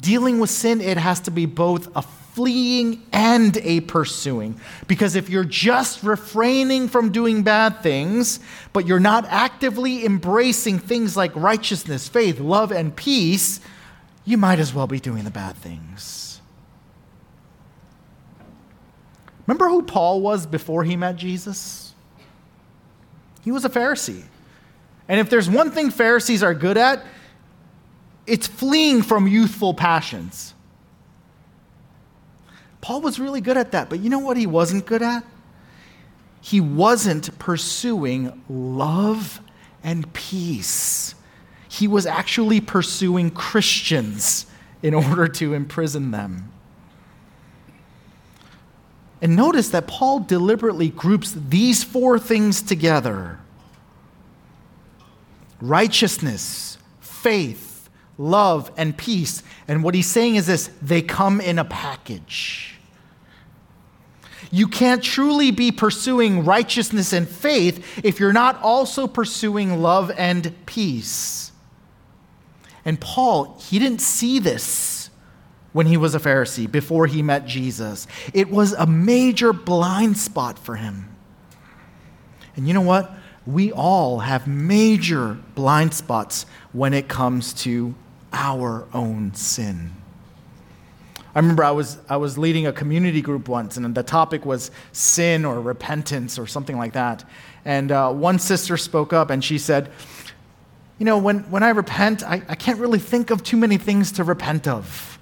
Dealing 0.02 0.38
with 0.38 0.50
sin, 0.50 0.82
it 0.82 0.98
has 0.98 1.18
to 1.20 1.30
be 1.30 1.46
both 1.46 1.88
a 1.96 2.04
fleeing 2.34 3.00
and 3.12 3.56
a 3.58 3.78
pursuing. 3.80 4.58
Because 4.88 5.14
if 5.14 5.30
you're 5.30 5.44
just 5.44 6.02
refraining 6.02 6.88
from 6.88 7.12
doing 7.12 7.44
bad 7.44 7.80
things, 7.80 8.40
but 8.72 8.86
you're 8.88 8.98
not 8.98 9.24
actively 9.28 10.04
embracing 10.04 10.80
things 10.80 11.16
like 11.16 11.30
righteousness, 11.36 12.08
faith, 12.08 12.40
love, 12.40 12.72
and 12.72 12.94
peace, 12.94 13.60
you 14.24 14.36
might 14.36 14.58
as 14.58 14.74
well 14.74 14.88
be 14.88 14.98
doing 14.98 15.22
the 15.22 15.30
bad 15.30 15.54
things. 15.54 16.40
Remember 19.46 19.68
who 19.68 19.82
Paul 19.82 20.20
was 20.20 20.44
before 20.44 20.82
he 20.82 20.96
met 20.96 21.14
Jesus? 21.14 21.94
He 23.42 23.52
was 23.52 23.64
a 23.64 23.68
Pharisee. 23.68 24.24
And 25.06 25.20
if 25.20 25.30
there's 25.30 25.48
one 25.48 25.70
thing 25.70 25.90
Pharisees 25.90 26.42
are 26.42 26.54
good 26.54 26.78
at, 26.78 27.04
it's 28.26 28.46
fleeing 28.46 29.02
from 29.02 29.28
youthful 29.28 29.74
passions. 29.74 30.53
Paul 32.84 33.00
was 33.00 33.18
really 33.18 33.40
good 33.40 33.56
at 33.56 33.72
that, 33.72 33.88
but 33.88 34.00
you 34.00 34.10
know 34.10 34.18
what 34.18 34.36
he 34.36 34.46
wasn't 34.46 34.84
good 34.84 35.00
at? 35.00 35.24
He 36.42 36.60
wasn't 36.60 37.38
pursuing 37.38 38.44
love 38.46 39.40
and 39.82 40.12
peace. 40.12 41.14
He 41.66 41.88
was 41.88 42.04
actually 42.04 42.60
pursuing 42.60 43.30
Christians 43.30 44.44
in 44.82 44.92
order 44.92 45.26
to 45.28 45.54
imprison 45.54 46.10
them. 46.10 46.52
And 49.22 49.34
notice 49.34 49.70
that 49.70 49.86
Paul 49.86 50.20
deliberately 50.20 50.90
groups 50.90 51.34
these 51.34 51.82
four 51.82 52.18
things 52.18 52.60
together 52.60 53.38
righteousness, 55.62 56.76
faith, 57.00 57.88
love, 58.18 58.70
and 58.76 58.94
peace. 58.94 59.42
And 59.66 59.82
what 59.82 59.94
he's 59.94 60.10
saying 60.10 60.36
is 60.36 60.48
this 60.48 60.68
they 60.82 61.00
come 61.00 61.40
in 61.40 61.58
a 61.58 61.64
package. 61.64 62.72
You 64.54 64.68
can't 64.68 65.02
truly 65.02 65.50
be 65.50 65.72
pursuing 65.72 66.44
righteousness 66.44 67.12
and 67.12 67.28
faith 67.28 68.04
if 68.04 68.20
you're 68.20 68.32
not 68.32 68.62
also 68.62 69.08
pursuing 69.08 69.82
love 69.82 70.12
and 70.16 70.54
peace. 70.64 71.50
And 72.84 73.00
Paul, 73.00 73.58
he 73.58 73.80
didn't 73.80 74.00
see 74.00 74.38
this 74.38 75.10
when 75.72 75.86
he 75.86 75.96
was 75.96 76.14
a 76.14 76.20
Pharisee 76.20 76.70
before 76.70 77.08
he 77.08 77.20
met 77.20 77.46
Jesus. 77.46 78.06
It 78.32 78.48
was 78.48 78.74
a 78.74 78.86
major 78.86 79.52
blind 79.52 80.18
spot 80.18 80.56
for 80.56 80.76
him. 80.76 81.08
And 82.54 82.68
you 82.68 82.74
know 82.74 82.80
what? 82.80 83.10
We 83.44 83.72
all 83.72 84.20
have 84.20 84.46
major 84.46 85.36
blind 85.56 85.94
spots 85.94 86.46
when 86.72 86.94
it 86.94 87.08
comes 87.08 87.54
to 87.64 87.96
our 88.32 88.86
own 88.94 89.34
sin. 89.34 89.90
I 91.34 91.40
remember 91.40 91.64
I 91.64 91.72
was, 91.72 91.98
I 92.08 92.16
was 92.16 92.38
leading 92.38 92.66
a 92.66 92.72
community 92.72 93.20
group 93.20 93.48
once, 93.48 93.76
and 93.76 93.94
the 93.94 94.04
topic 94.04 94.46
was 94.46 94.70
sin 94.92 95.44
or 95.44 95.60
repentance 95.60 96.38
or 96.38 96.46
something 96.46 96.78
like 96.78 96.92
that. 96.92 97.24
And 97.64 97.90
uh, 97.90 98.12
one 98.12 98.38
sister 98.38 98.76
spoke 98.76 99.12
up 99.12 99.30
and 99.30 99.42
she 99.42 99.58
said, 99.58 99.90
You 100.98 101.06
know, 101.06 101.18
when, 101.18 101.40
when 101.50 101.64
I 101.64 101.70
repent, 101.70 102.22
I, 102.22 102.42
I 102.48 102.54
can't 102.54 102.78
really 102.78 103.00
think 103.00 103.30
of 103.30 103.42
too 103.42 103.56
many 103.56 103.78
things 103.78 104.12
to 104.12 104.24
repent 104.24 104.68
of. 104.68 105.18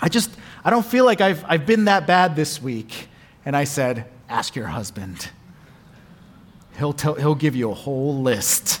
I 0.00 0.08
just, 0.08 0.30
I 0.62 0.70
don't 0.70 0.84
feel 0.84 1.06
like 1.06 1.20
I've, 1.20 1.42
I've 1.46 1.64
been 1.64 1.86
that 1.86 2.06
bad 2.06 2.36
this 2.36 2.60
week. 2.60 3.08
And 3.46 3.56
I 3.56 3.64
said, 3.64 4.06
Ask 4.28 4.54
your 4.54 4.66
husband. 4.66 5.30
He'll, 6.76 6.92
tell, 6.92 7.14
he'll 7.14 7.34
give 7.34 7.56
you 7.56 7.70
a 7.70 7.74
whole 7.74 8.20
list. 8.20 8.80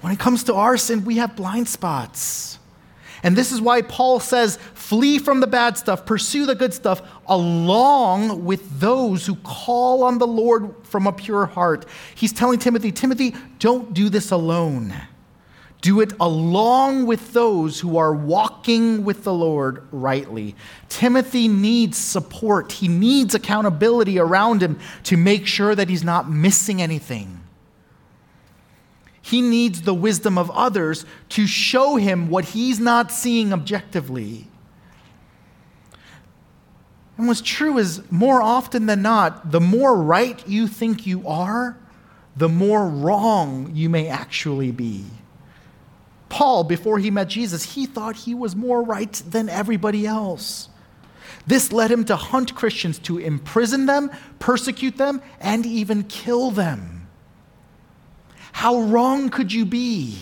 When 0.00 0.12
it 0.12 0.18
comes 0.18 0.44
to 0.44 0.54
our 0.54 0.76
sin, 0.76 1.04
we 1.04 1.18
have 1.18 1.36
blind 1.36 1.68
spots. 1.68 2.58
And 3.24 3.34
this 3.34 3.50
is 3.50 3.60
why 3.60 3.80
Paul 3.80 4.20
says, 4.20 4.58
flee 4.74 5.18
from 5.18 5.40
the 5.40 5.46
bad 5.46 5.78
stuff, 5.78 6.04
pursue 6.04 6.44
the 6.44 6.54
good 6.54 6.74
stuff, 6.74 7.00
along 7.26 8.44
with 8.44 8.78
those 8.78 9.26
who 9.26 9.34
call 9.36 10.04
on 10.04 10.18
the 10.18 10.26
Lord 10.26 10.74
from 10.82 11.06
a 11.06 11.12
pure 11.12 11.46
heart. 11.46 11.86
He's 12.14 12.34
telling 12.34 12.58
Timothy, 12.58 12.92
Timothy, 12.92 13.34
don't 13.58 13.94
do 13.94 14.10
this 14.10 14.30
alone. 14.30 14.94
Do 15.80 16.00
it 16.00 16.12
along 16.20 17.06
with 17.06 17.32
those 17.32 17.80
who 17.80 17.96
are 17.96 18.14
walking 18.14 19.04
with 19.04 19.24
the 19.24 19.34
Lord 19.34 19.86
rightly. 19.90 20.54
Timothy 20.90 21.48
needs 21.48 21.96
support. 21.96 22.72
He 22.72 22.88
needs 22.88 23.34
accountability 23.34 24.18
around 24.18 24.62
him 24.62 24.78
to 25.04 25.16
make 25.16 25.46
sure 25.46 25.74
that 25.74 25.88
he's 25.88 26.04
not 26.04 26.30
missing 26.30 26.80
anything. 26.80 27.43
He 29.24 29.40
needs 29.40 29.82
the 29.82 29.94
wisdom 29.94 30.36
of 30.36 30.50
others 30.50 31.06
to 31.30 31.46
show 31.46 31.96
him 31.96 32.28
what 32.28 32.44
he's 32.44 32.78
not 32.78 33.10
seeing 33.10 33.54
objectively. 33.54 34.48
And 37.16 37.26
what's 37.26 37.40
true 37.40 37.78
is, 37.78 38.02
more 38.10 38.42
often 38.42 38.84
than 38.84 39.00
not, 39.00 39.50
the 39.50 39.62
more 39.62 39.96
right 39.96 40.46
you 40.46 40.68
think 40.68 41.06
you 41.06 41.26
are, 41.26 41.74
the 42.36 42.50
more 42.50 42.86
wrong 42.86 43.70
you 43.72 43.88
may 43.88 44.08
actually 44.08 44.72
be. 44.72 45.06
Paul, 46.28 46.62
before 46.62 46.98
he 46.98 47.10
met 47.10 47.28
Jesus, 47.28 47.74
he 47.74 47.86
thought 47.86 48.16
he 48.16 48.34
was 48.34 48.54
more 48.54 48.82
right 48.82 49.14
than 49.26 49.48
everybody 49.48 50.06
else. 50.06 50.68
This 51.46 51.72
led 51.72 51.90
him 51.90 52.04
to 52.04 52.16
hunt 52.16 52.54
Christians, 52.54 52.98
to 52.98 53.16
imprison 53.16 53.86
them, 53.86 54.10
persecute 54.38 54.98
them, 54.98 55.22
and 55.40 55.64
even 55.64 56.02
kill 56.02 56.50
them. 56.50 57.03
How 58.54 58.82
wrong 58.82 59.30
could 59.30 59.52
you 59.52 59.66
be? 59.66 60.16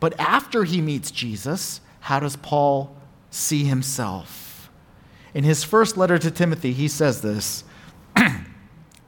But 0.00 0.18
after 0.18 0.64
he 0.64 0.80
meets 0.80 1.12
Jesus, 1.12 1.80
how 2.00 2.18
does 2.18 2.34
Paul 2.34 2.96
see 3.30 3.62
himself? 3.62 4.70
In 5.34 5.44
his 5.44 5.62
first 5.62 5.96
letter 5.96 6.18
to 6.18 6.32
Timothy, 6.32 6.72
he 6.72 6.88
says 6.88 7.22
this 7.22 7.62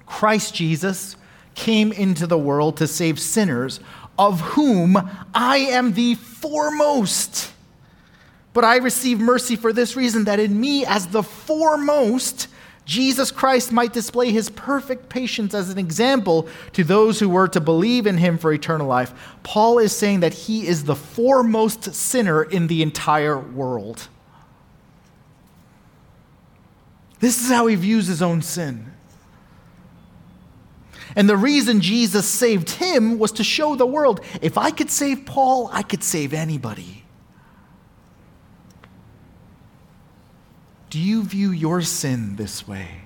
Christ 0.06 0.54
Jesus 0.54 1.16
came 1.56 1.90
into 1.90 2.24
the 2.24 2.38
world 2.38 2.76
to 2.76 2.86
save 2.86 3.18
sinners, 3.18 3.80
of 4.16 4.40
whom 4.40 4.96
I 5.34 5.56
am 5.56 5.94
the 5.94 6.14
foremost. 6.14 7.52
But 8.52 8.64
I 8.64 8.76
receive 8.76 9.18
mercy 9.18 9.56
for 9.56 9.72
this 9.72 9.96
reason 9.96 10.24
that 10.26 10.38
in 10.38 10.58
me, 10.58 10.86
as 10.86 11.08
the 11.08 11.24
foremost, 11.24 12.46
Jesus 12.86 13.32
Christ 13.32 13.72
might 13.72 13.92
display 13.92 14.30
his 14.30 14.48
perfect 14.48 15.08
patience 15.08 15.54
as 15.54 15.70
an 15.70 15.78
example 15.78 16.48
to 16.72 16.84
those 16.84 17.18
who 17.18 17.28
were 17.28 17.48
to 17.48 17.60
believe 17.60 18.06
in 18.06 18.16
him 18.16 18.38
for 18.38 18.52
eternal 18.52 18.86
life. 18.86 19.12
Paul 19.42 19.78
is 19.78 19.94
saying 19.94 20.20
that 20.20 20.32
he 20.32 20.68
is 20.68 20.84
the 20.84 20.94
foremost 20.94 21.92
sinner 21.94 22.44
in 22.44 22.68
the 22.68 22.82
entire 22.82 23.38
world. 23.38 24.06
This 27.18 27.42
is 27.42 27.48
how 27.48 27.66
he 27.66 27.74
views 27.74 28.06
his 28.06 28.22
own 28.22 28.40
sin. 28.40 28.92
And 31.16 31.28
the 31.28 31.36
reason 31.36 31.80
Jesus 31.80 32.28
saved 32.28 32.70
him 32.70 33.18
was 33.18 33.32
to 33.32 33.44
show 33.44 33.74
the 33.74 33.86
world 33.86 34.20
if 34.42 34.56
I 34.56 34.70
could 34.70 34.90
save 34.90 35.26
Paul, 35.26 35.68
I 35.72 35.82
could 35.82 36.04
save 36.04 36.32
anybody. 36.32 36.95
Do 40.90 40.98
you 40.98 41.24
view 41.24 41.50
your 41.50 41.82
sin 41.82 42.36
this 42.36 42.66
way? 42.66 43.02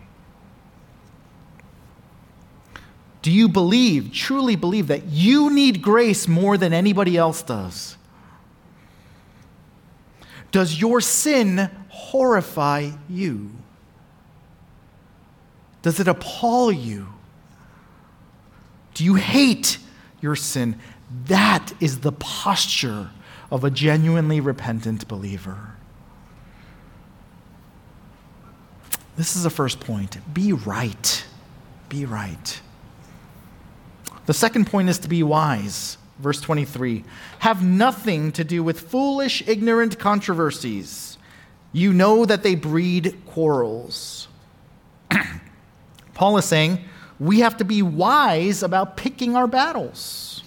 Do 3.22 3.30
you 3.30 3.48
believe, 3.48 4.12
truly 4.12 4.56
believe, 4.56 4.86
that 4.86 5.06
you 5.06 5.50
need 5.50 5.82
grace 5.82 6.26
more 6.26 6.56
than 6.56 6.72
anybody 6.72 7.16
else 7.16 7.42
does? 7.42 7.96
Does 10.52 10.80
your 10.80 11.00
sin 11.00 11.70
horrify 11.88 12.90
you? 13.08 13.50
Does 15.82 16.00
it 16.00 16.08
appall 16.08 16.72
you? 16.72 17.08
Do 18.94 19.04
you 19.04 19.14
hate 19.14 19.78
your 20.20 20.36
sin? 20.36 20.78
That 21.26 21.72
is 21.80 22.00
the 22.00 22.12
posture 22.12 23.10
of 23.50 23.64
a 23.64 23.70
genuinely 23.70 24.40
repentant 24.40 25.06
believer. 25.08 25.69
This 29.20 29.36
is 29.36 29.42
the 29.42 29.50
first 29.50 29.80
point. 29.80 30.16
Be 30.32 30.54
right. 30.54 31.26
Be 31.90 32.06
right. 32.06 32.60
The 34.24 34.32
second 34.32 34.66
point 34.66 34.88
is 34.88 34.98
to 35.00 35.08
be 35.08 35.22
wise. 35.22 35.98
Verse 36.20 36.40
23 36.40 37.04
Have 37.40 37.62
nothing 37.62 38.32
to 38.32 38.44
do 38.44 38.62
with 38.64 38.80
foolish, 38.80 39.46
ignorant 39.46 39.98
controversies. 39.98 41.18
You 41.70 41.92
know 41.92 42.24
that 42.24 42.42
they 42.42 42.54
breed 42.54 43.20
quarrels. 43.26 44.28
Paul 46.14 46.38
is 46.38 46.46
saying 46.46 46.82
we 47.18 47.40
have 47.40 47.58
to 47.58 47.64
be 47.66 47.82
wise 47.82 48.62
about 48.62 48.96
picking 48.96 49.36
our 49.36 49.46
battles. 49.46 50.44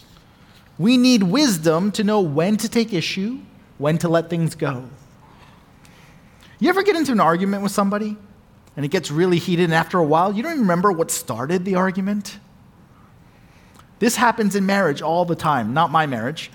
We 0.79 0.97
need 0.97 1.21
wisdom 1.21 1.91
to 1.91 2.03
know 2.03 2.21
when 2.21 2.57
to 2.57 2.67
take 2.67 2.91
issue, 2.91 3.37
when 3.77 3.99
to 3.99 4.09
let 4.09 4.31
things 4.31 4.55
go. 4.55 4.89
You 6.57 6.69
ever 6.69 6.81
get 6.81 6.95
into 6.95 7.11
an 7.11 7.19
argument 7.19 7.61
with 7.61 7.71
somebody 7.71 8.17
and 8.75 8.85
it 8.85 8.89
gets 8.89 9.11
really 9.11 9.37
heated, 9.37 9.65
and 9.65 9.73
after 9.73 9.99
a 9.99 10.03
while, 10.03 10.33
you 10.33 10.41
don't 10.41 10.53
even 10.53 10.61
remember 10.61 10.91
what 10.91 11.11
started 11.11 11.63
the 11.63 11.75
argument? 11.75 12.39
This 13.99 14.15
happens 14.15 14.55
in 14.55 14.65
marriage 14.65 15.01
all 15.01 15.25
the 15.25 15.35
time, 15.35 15.73
not 15.73 15.91
my 15.91 16.05
marriage. 16.05 16.51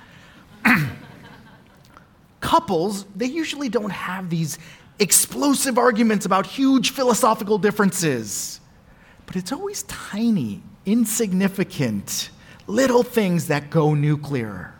Couples, 2.40 3.04
they 3.16 3.26
usually 3.26 3.68
don't 3.68 3.90
have 3.90 4.30
these 4.30 4.58
explosive 4.98 5.78
arguments 5.78 6.26
about 6.26 6.46
huge 6.46 6.90
philosophical 6.90 7.56
differences, 7.56 8.60
but 9.26 9.36
it's 9.36 9.52
always 9.52 9.84
tiny, 9.84 10.62
insignificant, 10.84 12.30
little 12.66 13.02
things 13.02 13.46
that 13.46 13.70
go 13.70 13.94
nuclear. 13.94 14.74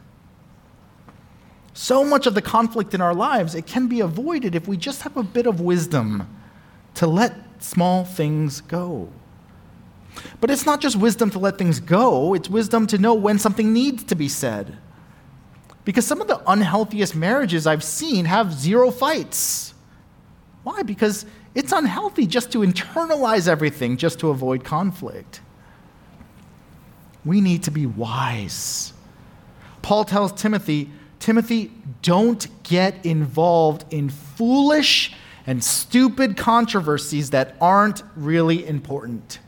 So 1.73 2.05
much 2.05 2.27
of 2.27 2.35
the 2.35 2.43
conflict 2.43 2.93
in 2.93 3.01
our 3.01 3.15
lives, 3.15 3.55
it 3.55 3.67
can 3.67 3.87
be 3.87 4.01
avoided 4.01 4.57
if 4.57 4.67
we 4.67 4.77
just 4.77 5.03
have 5.03 5.17
a 5.17 5.23
bit 5.23 5.47
of 5.47 5.61
wisdom 5.61 6.29
to 6.99 7.07
let 7.07 7.33
small 7.63 8.05
things 8.05 8.61
go. 8.61 9.09
But 10.41 10.51
it's 10.51 10.67
not 10.67 10.81
just 10.81 10.97
wisdom 10.97 11.31
to 11.31 11.39
let 11.39 11.57
things 11.57 11.79
go, 11.79 12.35
it's 12.35 12.51
wisdom 12.51 12.89
to 12.89 12.99
know 12.99 13.15
when 13.15 13.39
something 13.39 13.73
needs 13.73 14.03
to 14.03 14.17
be 14.17 14.29
said. 14.29 14.77
Because 15.85 16.05
some 16.05 16.21
of 16.21 16.27
the 16.27 16.43
unhealthiest 16.51 17.15
marriages 17.15 17.69
I've 17.69 17.85
seen 17.85 18.25
have 18.25 18.53
zero 18.53 18.91
fights. 18.91 19.75
Why? 20.65 20.83
Because 20.83 21.25
it's 21.55 21.71
unhealthy 21.71 22.27
just 22.27 22.51
to 22.51 22.63
internalize 22.63 23.47
everything 23.47 23.97
just 23.97 24.19
to 24.19 24.31
avoid 24.31 24.65
conflict. 24.65 25.41
We 27.25 27.41
need 27.41 27.63
to 27.63 27.71
be 27.71 27.87
wise. 27.87 28.93
Paul 29.83 30.05
tells 30.05 30.33
Timothy, 30.33 30.91
Timothy, 31.21 31.71
don't 32.03 32.45
get 32.65 33.07
involved 33.07 33.85
in 33.95 34.09
foolish 34.09 35.15
and 35.49 35.65
stupid 35.65 36.37
controversies 36.37 37.31
that 37.31 37.57
aren't 37.59 38.03
really 38.15 38.67
important. 38.67 39.39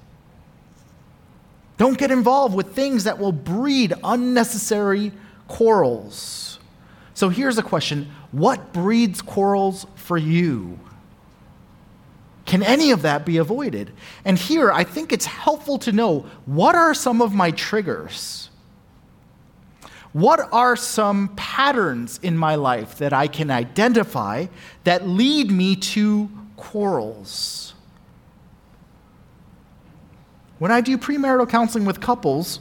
Don't 1.76 1.98
get 1.98 2.10
involved 2.10 2.54
with 2.54 2.74
things 2.74 3.04
that 3.04 3.18
will 3.18 3.32
breed 3.32 3.92
unnecessary 4.02 5.12
quarrels. 5.46 6.58
So 7.12 7.28
here's 7.28 7.58
a 7.58 7.62
question 7.62 8.10
What 8.32 8.72
breeds 8.72 9.20
quarrels 9.20 9.86
for 9.94 10.16
you? 10.16 10.78
Can 12.46 12.62
any 12.62 12.92
of 12.92 13.02
that 13.02 13.26
be 13.26 13.36
avoided? 13.36 13.92
And 14.24 14.38
here, 14.38 14.72
I 14.72 14.84
think 14.84 15.12
it's 15.12 15.26
helpful 15.26 15.78
to 15.80 15.92
know 15.92 16.20
what 16.46 16.74
are 16.74 16.94
some 16.94 17.20
of 17.20 17.34
my 17.34 17.50
triggers? 17.50 18.49
What 20.12 20.48
are 20.52 20.74
some 20.74 21.28
patterns 21.36 22.18
in 22.22 22.36
my 22.36 22.56
life 22.56 22.98
that 22.98 23.12
I 23.12 23.28
can 23.28 23.50
identify 23.50 24.46
that 24.84 25.06
lead 25.06 25.50
me 25.50 25.76
to 25.76 26.28
quarrels? 26.56 27.74
When 30.58 30.72
I 30.72 30.80
do 30.80 30.98
premarital 30.98 31.48
counseling 31.48 31.84
with 31.84 32.00
couples, 32.00 32.60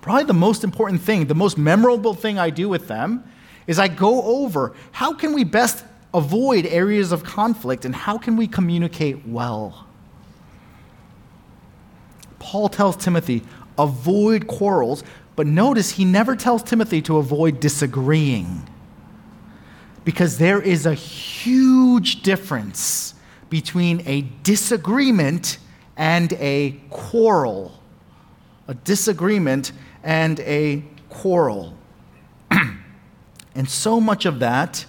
probably 0.00 0.24
the 0.24 0.32
most 0.32 0.64
important 0.64 1.02
thing, 1.02 1.26
the 1.26 1.34
most 1.34 1.58
memorable 1.58 2.14
thing 2.14 2.38
I 2.38 2.50
do 2.50 2.68
with 2.68 2.88
them 2.88 3.22
is 3.66 3.78
I 3.78 3.88
go 3.88 4.22
over 4.22 4.74
how 4.90 5.12
can 5.12 5.32
we 5.32 5.44
best 5.44 5.84
avoid 6.14 6.66
areas 6.66 7.12
of 7.12 7.22
conflict 7.22 7.84
and 7.84 7.94
how 7.94 8.18
can 8.18 8.36
we 8.36 8.46
communicate 8.46 9.26
well. 9.26 9.86
Paul 12.38 12.68
tells 12.68 12.96
Timothy, 12.96 13.42
avoid 13.78 14.46
quarrels, 14.46 15.04
but 15.34 15.46
notice 15.46 15.92
he 15.92 16.04
never 16.04 16.36
tells 16.36 16.62
Timothy 16.62 17.00
to 17.02 17.16
avoid 17.16 17.60
disagreeing. 17.60 18.68
Because 20.04 20.38
there 20.38 20.60
is 20.60 20.84
a 20.84 20.94
huge 20.94 22.22
difference 22.22 23.14
between 23.48 24.02
a 24.06 24.22
disagreement 24.42 25.58
and 25.96 26.32
a 26.34 26.80
quarrel, 26.90 27.78
a 28.66 28.74
disagreement 28.74 29.72
and 30.02 30.40
a 30.40 30.82
quarrel. 31.08 31.76
and 33.54 33.68
so 33.68 34.00
much 34.00 34.26
of 34.26 34.40
that 34.40 34.86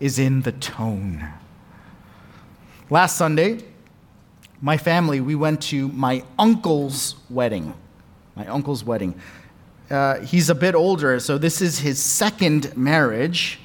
is 0.00 0.18
in 0.18 0.42
the 0.42 0.52
tone. 0.52 1.28
Last 2.90 3.16
Sunday, 3.16 3.64
my 4.60 4.76
family, 4.76 5.20
we 5.20 5.34
went 5.34 5.62
to 5.62 5.88
my 5.88 6.22
uncle's 6.38 7.16
wedding. 7.28 7.74
My 8.36 8.46
uncle's 8.46 8.84
wedding. 8.84 9.14
Uh, 9.94 10.20
he's 10.22 10.50
a 10.50 10.54
bit 10.56 10.74
older, 10.74 11.20
so 11.20 11.38
this 11.38 11.62
is 11.62 11.78
his 11.78 12.02
second 12.02 12.76
marriage. 12.76 13.60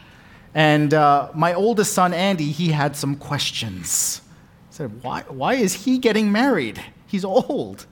And 0.54 0.94
uh, 0.94 1.30
my 1.34 1.56
oldest 1.56 1.94
son, 1.94 2.13
Andy, 2.13 2.52
he 2.52 2.70
had 2.70 2.96
some 2.96 3.15
questions 3.15 4.22
He 4.70 4.76
said, 4.76 5.04
why, 5.04 5.24
why 5.28 5.56
is 5.56 5.86
he 5.86 5.98
getting 5.98 6.32
married? 6.32 6.80
He's 7.08 7.26
old. 7.26 7.88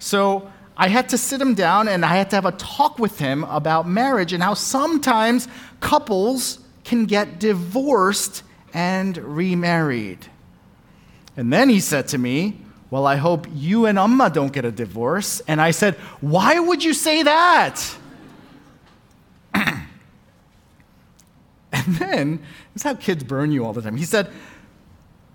So 0.00 0.50
I 0.76 0.88
had 0.88 1.08
to 1.10 1.18
sit 1.18 1.40
him 1.40 1.54
down 1.54 1.86
and 1.86 2.04
I 2.04 2.16
had 2.16 2.30
to 2.30 2.36
have 2.36 2.46
a 2.46 2.52
talk 2.52 2.98
with 2.98 3.20
him 3.20 3.44
about 3.44 3.88
marriage 3.88 4.32
and 4.32 4.42
how 4.42 4.54
sometimes 4.54 5.46
couples 5.78 6.58
can 6.82 7.04
get 7.06 7.38
divorced 7.38 8.42
and 8.74 9.16
remarried. 9.18 10.26
And 11.36 11.52
then 11.52 11.68
he 11.68 11.78
said 11.78 12.08
to 12.08 12.18
me, 12.18 12.60
Well, 12.90 13.06
I 13.06 13.16
hope 13.16 13.46
you 13.52 13.86
and 13.86 13.98
Amma 13.98 14.30
don't 14.30 14.52
get 14.52 14.64
a 14.64 14.72
divorce. 14.72 15.40
And 15.46 15.60
I 15.60 15.72
said, 15.72 15.94
Why 16.20 16.58
would 16.58 16.82
you 16.82 16.94
say 16.94 17.22
that? 17.22 17.96
and 19.54 19.86
then, 21.72 22.38
this 22.72 22.76
is 22.76 22.82
how 22.82 22.94
kids 22.94 23.24
burn 23.24 23.52
you 23.52 23.64
all 23.64 23.72
the 23.72 23.82
time. 23.82 23.96
He 23.96 24.04
said, 24.04 24.30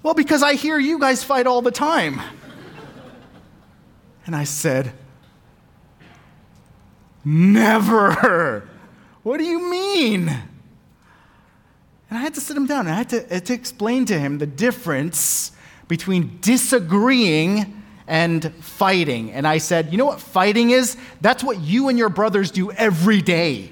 well, 0.04 0.14
because 0.14 0.44
I 0.44 0.56
hear 0.56 0.78
you 0.78 1.00
guys 1.00 1.24
fight 1.24 1.48
all 1.48 1.62
the 1.62 1.72
time. 1.72 2.22
And 4.26 4.36
I 4.36 4.44
said, 4.44 4.94
Never. 7.26 8.68
What 9.24 9.38
do 9.38 9.46
you 9.46 9.70
mean? 9.70 10.28
And 10.28 12.18
I 12.18 12.18
had 12.18 12.34
to 12.34 12.42
sit 12.42 12.58
him 12.58 12.68
down 12.68 12.88
I 12.88 12.96
had 12.96 13.10
to, 13.10 13.26
had 13.30 13.46
to 13.46 13.54
explain 13.54 14.04
to 14.06 14.20
him 14.20 14.40
the 14.40 14.46
difference 14.46 15.54
between 15.94 16.40
disagreeing 16.42 17.84
and 18.08 18.52
fighting. 18.56 19.32
And 19.32 19.46
I 19.46 19.60
said, 19.60 19.92
You 19.92 20.00
know 20.00 20.08
what 20.08 20.20
fighting 20.20 20.72
is? 20.72 20.98
That's 21.22 21.44
what 21.44 21.60
you 21.60 21.88
and 21.88 22.00
your 22.00 22.10
brothers 22.10 22.50
do 22.50 22.72
every 22.72 23.22
day. 23.22 23.70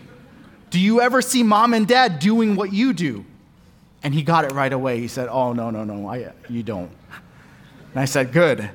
Do 0.69 0.79
you 0.79 1.01
ever 1.01 1.23
see 1.23 1.41
mom 1.41 1.73
and 1.73 1.87
dad 1.87 2.19
doing 2.19 2.55
what 2.55 2.71
you 2.71 2.93
do? 2.93 3.25
And 4.03 4.13
he 4.13 4.21
got 4.21 4.45
it 4.45 4.51
right 4.51 4.71
away. 4.71 4.99
He 4.99 5.07
said, 5.07 5.29
Oh, 5.31 5.53
no, 5.53 5.71
no, 5.71 5.83
no, 5.83 6.07
I, 6.07 6.31
you 6.47 6.61
don't. 6.61 6.91
And 7.89 7.99
I 7.99 8.05
said, 8.05 8.31
Good. 8.31 8.69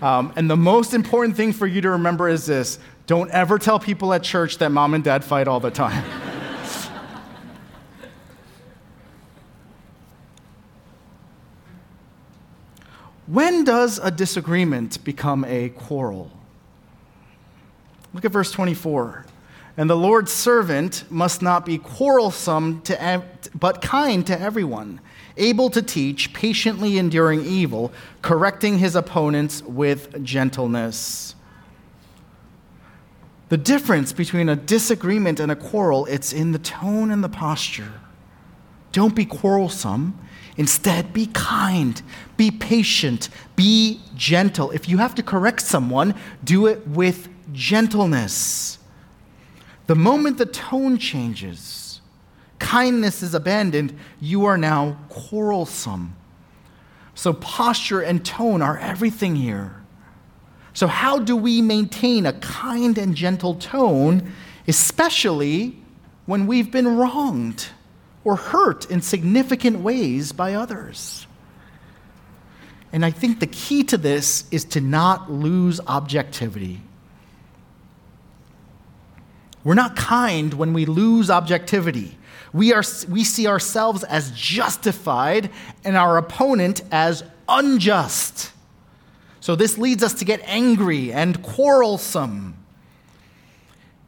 Um, 0.00 0.32
and 0.36 0.48
the 0.48 0.56
most 0.56 0.94
important 0.94 1.36
thing 1.36 1.52
for 1.52 1.66
you 1.66 1.80
to 1.80 1.90
remember 1.90 2.28
is 2.28 2.46
this 2.46 2.78
don't 3.08 3.28
ever 3.32 3.58
tell 3.58 3.80
people 3.80 4.14
at 4.14 4.22
church 4.22 4.58
that 4.58 4.70
mom 4.70 4.94
and 4.94 5.02
dad 5.02 5.24
fight 5.24 5.48
all 5.48 5.58
the 5.58 5.72
time. 5.72 6.04
when 13.26 13.64
does 13.64 13.98
a 13.98 14.10
disagreement 14.10 15.02
become 15.04 15.44
a 15.44 15.70
quarrel? 15.70 16.30
Look 18.12 18.24
at 18.24 18.32
verse 18.32 18.52
24. 18.52 19.26
And 19.76 19.90
the 19.90 19.96
Lord's 19.96 20.32
servant 20.32 21.04
must 21.10 21.42
not 21.42 21.66
be 21.66 21.78
quarrelsome, 21.78 22.80
to, 22.82 23.22
but 23.58 23.82
kind 23.82 24.24
to 24.26 24.40
everyone, 24.40 25.00
able 25.36 25.68
to 25.70 25.82
teach, 25.82 26.32
patiently 26.32 26.96
enduring 26.96 27.44
evil, 27.44 27.92
correcting 28.22 28.78
his 28.78 28.94
opponents 28.94 29.62
with 29.62 30.22
gentleness. 30.22 31.34
The 33.48 33.56
difference 33.56 34.12
between 34.12 34.48
a 34.48 34.56
disagreement 34.56 35.40
and 35.40 35.50
a 35.50 35.56
quarrel, 35.56 36.06
it's 36.06 36.32
in 36.32 36.52
the 36.52 36.58
tone 36.58 37.10
and 37.10 37.22
the 37.22 37.28
posture. 37.28 38.00
Don't 38.92 39.14
be 39.14 39.24
quarrelsome. 39.24 40.18
Instead, 40.56 41.12
be 41.12 41.26
kind, 41.26 42.00
be 42.36 42.50
patient, 42.50 43.28
be 43.56 44.00
gentle. 44.14 44.70
If 44.70 44.88
you 44.88 44.98
have 44.98 45.14
to 45.16 45.22
correct 45.22 45.60
someone, 45.62 46.14
do 46.44 46.66
it 46.66 46.86
with 46.86 47.28
gentleness. 47.52 48.78
The 49.86 49.96
moment 49.96 50.38
the 50.38 50.46
tone 50.46 50.96
changes, 50.96 52.00
kindness 52.58 53.22
is 53.22 53.34
abandoned, 53.34 53.98
you 54.20 54.44
are 54.44 54.56
now 54.56 54.96
quarrelsome. 55.08 56.16
So, 57.16 57.32
posture 57.32 58.00
and 58.00 58.24
tone 58.24 58.62
are 58.62 58.78
everything 58.78 59.36
here. 59.36 59.82
So, 60.72 60.86
how 60.86 61.18
do 61.18 61.36
we 61.36 61.62
maintain 61.62 62.26
a 62.26 62.32
kind 62.34 62.96
and 62.98 63.14
gentle 63.14 63.54
tone, 63.54 64.32
especially 64.66 65.78
when 66.26 66.46
we've 66.46 66.70
been 66.70 66.96
wronged 66.96 67.68
or 68.24 68.36
hurt 68.36 68.90
in 68.90 69.02
significant 69.02 69.80
ways 69.80 70.32
by 70.32 70.54
others? 70.54 71.26
And 72.92 73.04
I 73.04 73.10
think 73.10 73.40
the 73.40 73.46
key 73.46 73.82
to 73.84 73.96
this 73.96 74.44
is 74.50 74.64
to 74.66 74.80
not 74.80 75.30
lose 75.30 75.80
objectivity. 75.86 76.80
We're 79.64 79.74
not 79.74 79.96
kind 79.96 80.54
when 80.54 80.72
we 80.72 80.84
lose 80.84 81.30
objectivity. 81.30 82.16
We, 82.52 82.72
are, 82.72 82.84
we 83.08 83.24
see 83.24 83.48
ourselves 83.48 84.04
as 84.04 84.30
justified 84.30 85.50
and 85.82 85.96
our 85.96 86.18
opponent 86.18 86.82
as 86.92 87.24
unjust. 87.48 88.52
So 89.40 89.56
this 89.56 89.76
leads 89.76 90.04
us 90.04 90.14
to 90.14 90.24
get 90.24 90.40
angry 90.44 91.12
and 91.12 91.42
quarrelsome. 91.42 92.56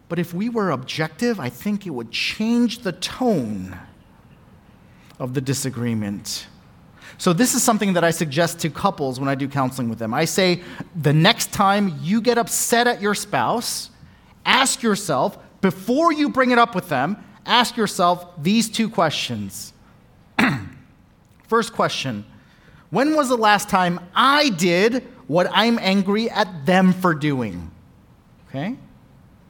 But 0.09 0.19
if 0.21 0.33
we 0.33 0.49
were 0.49 0.71
objective, 0.71 1.41
I 1.41 1.49
think 1.49 1.87
it 1.87 1.91
would 1.91 2.13
change 2.13 2.81
the 2.81 2.93
tone 2.93 3.77
of 5.19 5.35
the 5.35 5.41
disagreement. 5.41 6.47
So, 7.19 7.33
this 7.33 7.55
is 7.55 7.63
something 7.63 7.95
that 7.95 8.05
I 8.05 8.11
suggest 8.11 8.59
to 8.61 8.71
couples 8.71 9.19
when 9.19 9.29
I 9.29 9.35
do 9.35 9.49
counseling 9.49 9.89
with 9.89 9.99
them. 9.99 10.13
I 10.13 10.27
say, 10.27 10.63
the 10.95 11.13
next 11.13 11.53
time 11.53 11.99
you 12.03 12.21
get 12.21 12.37
upset 12.37 12.87
at 12.87 13.01
your 13.01 13.15
spouse, 13.15 13.91
ask 14.45 14.83
yourself, 14.83 15.39
before 15.63 16.13
you 16.13 16.29
bring 16.29 16.51
it 16.51 16.59
up 16.59 16.75
with 16.75 16.89
them, 16.89 17.17
ask 17.47 17.77
yourself 17.77 18.27
these 18.43 18.69
two 18.69 18.91
questions. 18.91 19.73
First 21.49 21.73
question 21.73 22.27
When 22.91 23.17
was 23.17 23.29
the 23.29 23.37
last 23.37 23.71
time 23.71 24.01
I 24.15 24.51
did 24.51 25.07
what 25.27 25.49
I'm 25.51 25.79
angry 25.81 26.29
at 26.29 26.67
them 26.67 26.93
for 26.93 27.15
doing? 27.15 27.71
Okay? 28.49 28.77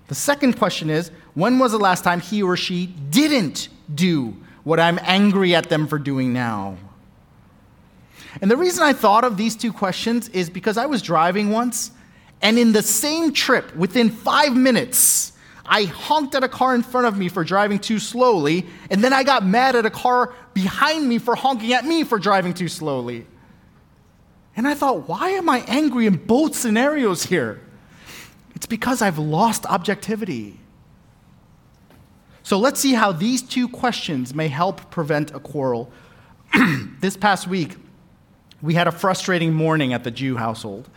The 0.07 0.15
second 0.15 0.57
question 0.57 0.89
is 0.89 1.11
When 1.35 1.59
was 1.59 1.73
the 1.73 1.79
last 1.79 2.05
time 2.05 2.21
he 2.21 2.43
or 2.43 2.57
she 2.57 2.87
didn't 2.87 3.69
do 3.93 4.37
what 4.67 4.81
I'm 4.81 4.99
angry 5.03 5.55
at 5.55 5.69
them 5.69 5.87
for 5.87 5.97
doing 5.97 6.33
now? 6.33 6.77
And 8.43 8.51
the 8.51 8.57
reason 8.57 8.83
I 8.83 8.95
thought 8.95 9.23
of 9.23 9.37
these 9.37 9.55
two 9.55 9.73
questions 9.73 10.29
is 10.31 10.51
because 10.51 10.77
I 10.77 10.87
was 10.87 11.03
driving 11.03 11.53
once, 11.53 11.93
and 12.43 12.59
in 12.59 12.73
the 12.73 12.83
same 12.83 13.33
trip, 13.33 13.77
within 13.77 14.11
five 14.11 14.57
minutes, 14.57 15.31
I 15.65 15.85
honked 15.85 16.35
at 16.35 16.43
a 16.43 16.49
car 16.49 16.75
in 16.75 16.83
front 16.83 17.07
of 17.07 17.17
me 17.17 17.29
for 17.29 17.45
driving 17.45 17.79
too 17.79 18.01
slowly, 18.01 18.67
and 18.91 19.05
then 19.05 19.13
I 19.13 19.23
got 19.23 19.47
mad 19.47 19.77
at 19.77 19.87
a 19.87 19.91
car 19.91 20.35
behind 20.53 21.09
me 21.09 21.19
for 21.19 21.37
honking 21.37 21.73
at 21.73 21.85
me 21.85 22.03
for 22.03 22.19
driving 22.19 22.53
too 22.53 22.69
slowly. 22.69 23.25
And 24.57 24.67
I 24.67 24.75
thought, 24.75 25.09
why 25.09 25.31
am 25.31 25.49
I 25.49 25.61
angry 25.69 26.07
in 26.07 26.17
both 26.17 26.57
scenarios 26.57 27.23
here? 27.23 27.61
It's 28.57 28.67
because 28.67 29.01
I've 29.01 29.19
lost 29.19 29.65
objectivity. 29.67 30.59
So 32.47 32.61
let's 32.61 32.79
see 32.79 32.93
how 32.93 33.11
these 33.11 33.43
two 33.43 33.67
questions 33.67 34.33
may 34.33 34.47
help 34.47 34.89
prevent 34.89 35.35
a 35.35 35.41
quarrel. 35.41 35.91
this 37.01 37.17
past 37.17 37.49
week, 37.49 37.75
we 38.63 38.75
had 38.75 38.87
a 38.87 38.93
frustrating 38.93 39.53
morning 39.53 39.93
at 39.93 40.05
the 40.05 40.13
Jew 40.13 40.37
household. 40.37 40.89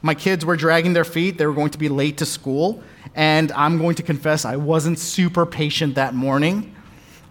My 0.00 0.14
kids 0.14 0.44
were 0.44 0.54
dragging 0.54 0.92
their 0.92 1.04
feet, 1.04 1.38
they 1.38 1.46
were 1.48 1.54
going 1.54 1.70
to 1.70 1.78
be 1.78 1.88
late 1.88 2.18
to 2.18 2.24
school, 2.24 2.84
and 3.16 3.50
I'm 3.50 3.78
going 3.78 3.96
to 3.96 4.04
confess 4.04 4.44
I 4.44 4.54
wasn't 4.54 5.00
super 5.00 5.44
patient 5.44 5.96
that 5.96 6.14
morning. 6.14 6.72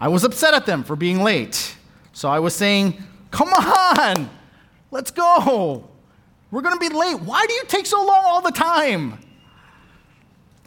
I 0.02 0.10
was 0.10 0.26
upset 0.26 0.54
at 0.54 0.66
them 0.66 0.84
for 0.84 0.98
being 0.98 1.24
late. 1.24 1.78
So 2.12 2.28
I 2.28 2.40
was 2.40 2.54
saying, 2.54 3.02
Come 3.32 3.54
on, 3.54 4.30
let's 4.92 5.12
go. 5.12 5.90
We're 6.52 6.62
going 6.62 6.78
to 6.78 6.90
be 6.90 6.94
late. 6.94 7.22
Why 7.22 7.46
do 7.48 7.54
you 7.54 7.64
take 7.70 7.86
so 7.86 8.06
long 8.06 8.22
all 8.26 8.42
the 8.42 8.52
time? 8.52 9.25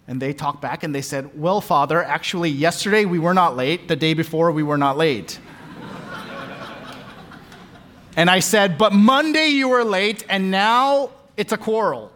And 0.09 0.23
they 0.23 0.33
talked 0.33 0.63
back 0.63 0.83
and 0.83 0.95
they 0.95 1.03
said, 1.03 1.39
Well, 1.39 1.61
Father, 1.61 2.03
actually, 2.03 2.49
yesterday 2.49 3.05
we 3.05 3.19
were 3.19 3.35
not 3.35 3.57
late. 3.57 3.89
The 3.89 3.95
day 3.95 4.15
before 4.15 4.51
we 4.51 4.63
were 4.63 4.79
not 4.79 4.97
late. 4.97 5.39
and 8.17 8.31
I 8.31 8.41
said, 8.41 8.79
But 8.79 8.95
Monday 8.95 9.49
you 9.49 9.69
were 9.69 9.85
late, 9.85 10.25
and 10.31 10.51
now 10.51 11.11
it's 11.37 11.53
a 11.53 11.59
quarrel. 11.59 12.11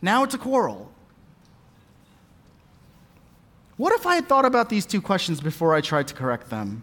Now 0.00 0.24
it's 0.24 0.34
a 0.34 0.38
quarrel. 0.38 0.90
What 3.76 3.92
if 3.92 4.06
I 4.06 4.14
had 4.14 4.26
thought 4.26 4.46
about 4.46 4.70
these 4.70 4.86
two 4.86 5.02
questions 5.02 5.38
before 5.38 5.74
I 5.74 5.82
tried 5.82 6.08
to 6.08 6.14
correct 6.14 6.48
them? 6.48 6.82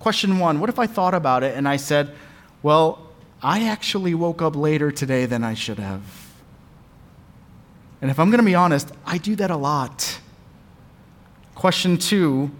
Question 0.00 0.40
one 0.40 0.58
What 0.58 0.70
if 0.70 0.78
I 0.80 0.88
thought 0.88 1.14
about 1.14 1.44
it 1.44 1.56
and 1.56 1.68
I 1.68 1.76
said, 1.76 2.16
Well, 2.64 3.12
I 3.40 3.68
actually 3.68 4.14
woke 4.14 4.42
up 4.42 4.56
later 4.56 4.90
today 4.90 5.24
than 5.24 5.44
I 5.44 5.54
should 5.54 5.78
have? 5.78 6.27
And 8.00 8.10
if 8.10 8.18
I'm 8.18 8.30
going 8.30 8.38
to 8.40 8.44
be 8.44 8.54
honest, 8.54 8.92
I 9.04 9.18
do 9.18 9.36
that 9.36 9.50
a 9.50 9.56
lot. 9.56 10.20
Question 11.54 11.98
two 11.98 12.50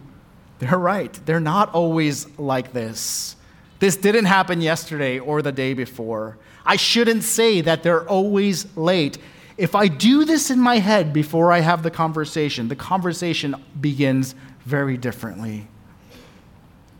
They're 0.58 0.78
right. 0.78 1.12
They're 1.24 1.40
not 1.40 1.72
always 1.74 2.26
like 2.38 2.72
this. 2.72 3.36
This 3.78 3.96
didn't 3.96 4.24
happen 4.24 4.60
yesterday 4.60 5.18
or 5.20 5.40
the 5.40 5.52
day 5.52 5.72
before. 5.72 6.36
I 6.66 6.76
shouldn't 6.76 7.22
say 7.22 7.60
that 7.60 7.82
they're 7.82 8.06
always 8.08 8.76
late. 8.76 9.18
If 9.56 9.74
I 9.74 9.88
do 9.88 10.24
this 10.24 10.50
in 10.50 10.60
my 10.60 10.78
head 10.78 11.12
before 11.12 11.52
I 11.52 11.60
have 11.60 11.82
the 11.82 11.90
conversation, 11.90 12.68
the 12.68 12.76
conversation 12.76 13.54
begins 13.80 14.34
very 14.64 14.96
differently. 14.96 15.66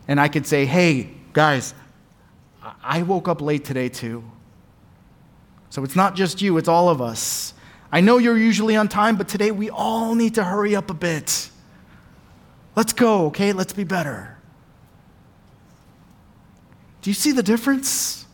And 0.07 0.19
I 0.19 0.27
could 0.27 0.47
say, 0.47 0.65
hey, 0.65 1.11
guys, 1.33 1.73
I 2.83 3.03
woke 3.03 3.27
up 3.27 3.41
late 3.41 3.63
today 3.63 3.89
too. 3.89 4.23
So 5.69 5.83
it's 5.83 5.95
not 5.95 6.15
just 6.15 6.41
you, 6.41 6.57
it's 6.57 6.67
all 6.67 6.89
of 6.89 7.01
us. 7.01 7.53
I 7.91 8.01
know 8.01 8.17
you're 8.17 8.37
usually 8.37 8.75
on 8.75 8.87
time, 8.87 9.15
but 9.15 9.27
today 9.27 9.51
we 9.51 9.69
all 9.69 10.13
need 10.15 10.35
to 10.35 10.43
hurry 10.43 10.75
up 10.75 10.89
a 10.89 10.93
bit. 10.93 11.49
Let's 12.75 12.93
go, 12.93 13.25
okay? 13.27 13.51
Let's 13.51 13.73
be 13.73 13.83
better. 13.83 14.37
Do 17.01 17.09
you 17.09 17.13
see 17.13 17.31
the 17.31 17.43
difference? 17.43 18.25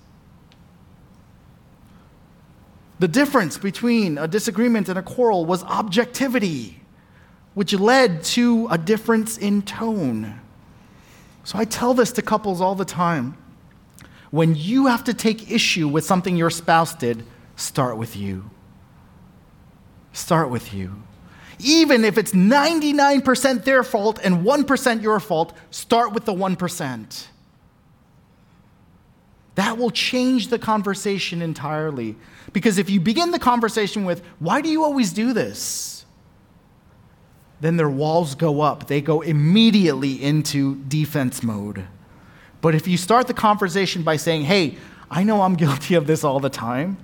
The 2.99 3.07
difference 3.07 3.57
between 3.57 4.17
a 4.17 4.27
disagreement 4.27 4.89
and 4.89 4.97
a 4.97 5.03
quarrel 5.03 5.45
was 5.45 5.63
objectivity, 5.63 6.81
which 7.53 7.73
led 7.73 8.23
to 8.23 8.67
a 8.69 8.77
difference 8.77 9.37
in 9.37 9.61
tone. 9.61 10.39
So 11.43 11.57
I 11.59 11.65
tell 11.65 11.93
this 11.93 12.11
to 12.13 12.21
couples 12.21 12.59
all 12.59 12.75
the 12.75 12.85
time. 12.85 13.37
When 14.31 14.55
you 14.55 14.87
have 14.87 15.03
to 15.05 15.13
take 15.13 15.51
issue 15.51 15.87
with 15.87 16.03
something 16.03 16.35
your 16.35 16.49
spouse 16.49 16.95
did, 16.95 17.25
start 17.55 17.97
with 17.97 18.17
you. 18.17 18.49
Start 20.15 20.49
with 20.49 20.73
you. 20.73 21.03
Even 21.59 22.05
if 22.05 22.17
it's 22.17 22.31
99% 22.31 23.65
their 23.65 23.83
fault 23.83 24.17
and 24.23 24.45
1% 24.45 25.01
your 25.01 25.19
fault, 25.19 25.53
start 25.71 26.13
with 26.13 26.23
the 26.23 26.33
1%. 26.33 27.27
That 29.55 29.77
will 29.77 29.91
change 29.91 30.47
the 30.47 30.57
conversation 30.57 31.41
entirely. 31.41 32.15
Because 32.53 32.77
if 32.77 32.89
you 32.89 33.01
begin 33.01 33.31
the 33.31 33.39
conversation 33.39 34.05
with, 34.05 34.23
Why 34.39 34.61
do 34.61 34.69
you 34.69 34.85
always 34.85 35.11
do 35.11 35.33
this? 35.33 36.05
then 37.59 37.77
their 37.77 37.89
walls 37.89 38.35
go 38.35 38.61
up. 38.61 38.87
They 38.87 39.01
go 39.01 39.21
immediately 39.21 40.21
into 40.21 40.75
defense 40.83 41.41
mode. 41.43 41.87
But 42.61 42.75
if 42.75 42.87
you 42.87 42.97
start 42.97 43.27
the 43.27 43.33
conversation 43.33 44.03
by 44.03 44.15
saying, 44.15 44.45
Hey, 44.45 44.77
I 45.11 45.23
know 45.23 45.41
I'm 45.41 45.55
guilty 45.65 45.95
of 45.95 46.07
this 46.07 46.23
all 46.23 46.39
the 46.39 46.49
time. 46.49 46.97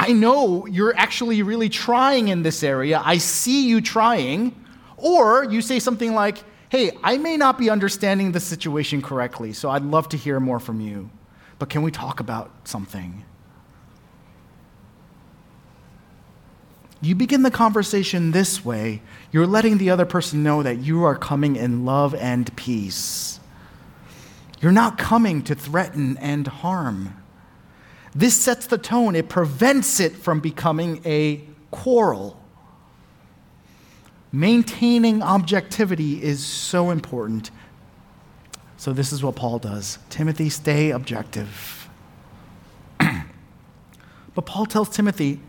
I 0.00 0.12
know 0.12 0.64
you're 0.64 0.96
actually 0.96 1.42
really 1.42 1.68
trying 1.68 2.28
in 2.28 2.42
this 2.42 2.62
area. 2.62 3.02
I 3.04 3.18
see 3.18 3.68
you 3.68 3.82
trying. 3.82 4.56
Or 4.96 5.44
you 5.44 5.60
say 5.60 5.78
something 5.78 6.14
like, 6.14 6.42
hey, 6.70 6.96
I 7.02 7.18
may 7.18 7.36
not 7.36 7.58
be 7.58 7.68
understanding 7.68 8.32
the 8.32 8.40
situation 8.40 9.02
correctly, 9.02 9.52
so 9.52 9.68
I'd 9.68 9.82
love 9.82 10.08
to 10.08 10.16
hear 10.16 10.40
more 10.40 10.58
from 10.58 10.80
you. 10.80 11.10
But 11.58 11.68
can 11.68 11.82
we 11.82 11.90
talk 11.90 12.18
about 12.18 12.50
something? 12.66 13.26
You 17.02 17.14
begin 17.14 17.42
the 17.42 17.50
conversation 17.50 18.30
this 18.30 18.64
way, 18.64 19.02
you're 19.32 19.46
letting 19.46 19.76
the 19.76 19.90
other 19.90 20.06
person 20.06 20.42
know 20.42 20.62
that 20.62 20.78
you 20.78 21.04
are 21.04 21.16
coming 21.16 21.56
in 21.56 21.84
love 21.84 22.14
and 22.14 22.54
peace. 22.56 23.38
You're 24.62 24.72
not 24.72 24.96
coming 24.96 25.42
to 25.42 25.54
threaten 25.54 26.16
and 26.16 26.46
harm. 26.46 27.19
This 28.14 28.34
sets 28.40 28.66
the 28.66 28.78
tone, 28.78 29.14
it 29.14 29.28
prevents 29.28 30.00
it 30.00 30.16
from 30.16 30.40
becoming 30.40 31.00
a 31.04 31.44
quarrel. 31.70 32.40
Maintaining 34.32 35.22
objectivity 35.22 36.22
is 36.22 36.44
so 36.44 36.90
important. 36.90 37.50
So, 38.76 38.92
this 38.92 39.12
is 39.12 39.22
what 39.22 39.36
Paul 39.36 39.58
does 39.58 39.98
Timothy, 40.08 40.48
stay 40.48 40.90
objective. 40.90 41.88
but 42.98 44.46
Paul 44.46 44.66
tells 44.66 44.88
Timothy, 44.88 45.40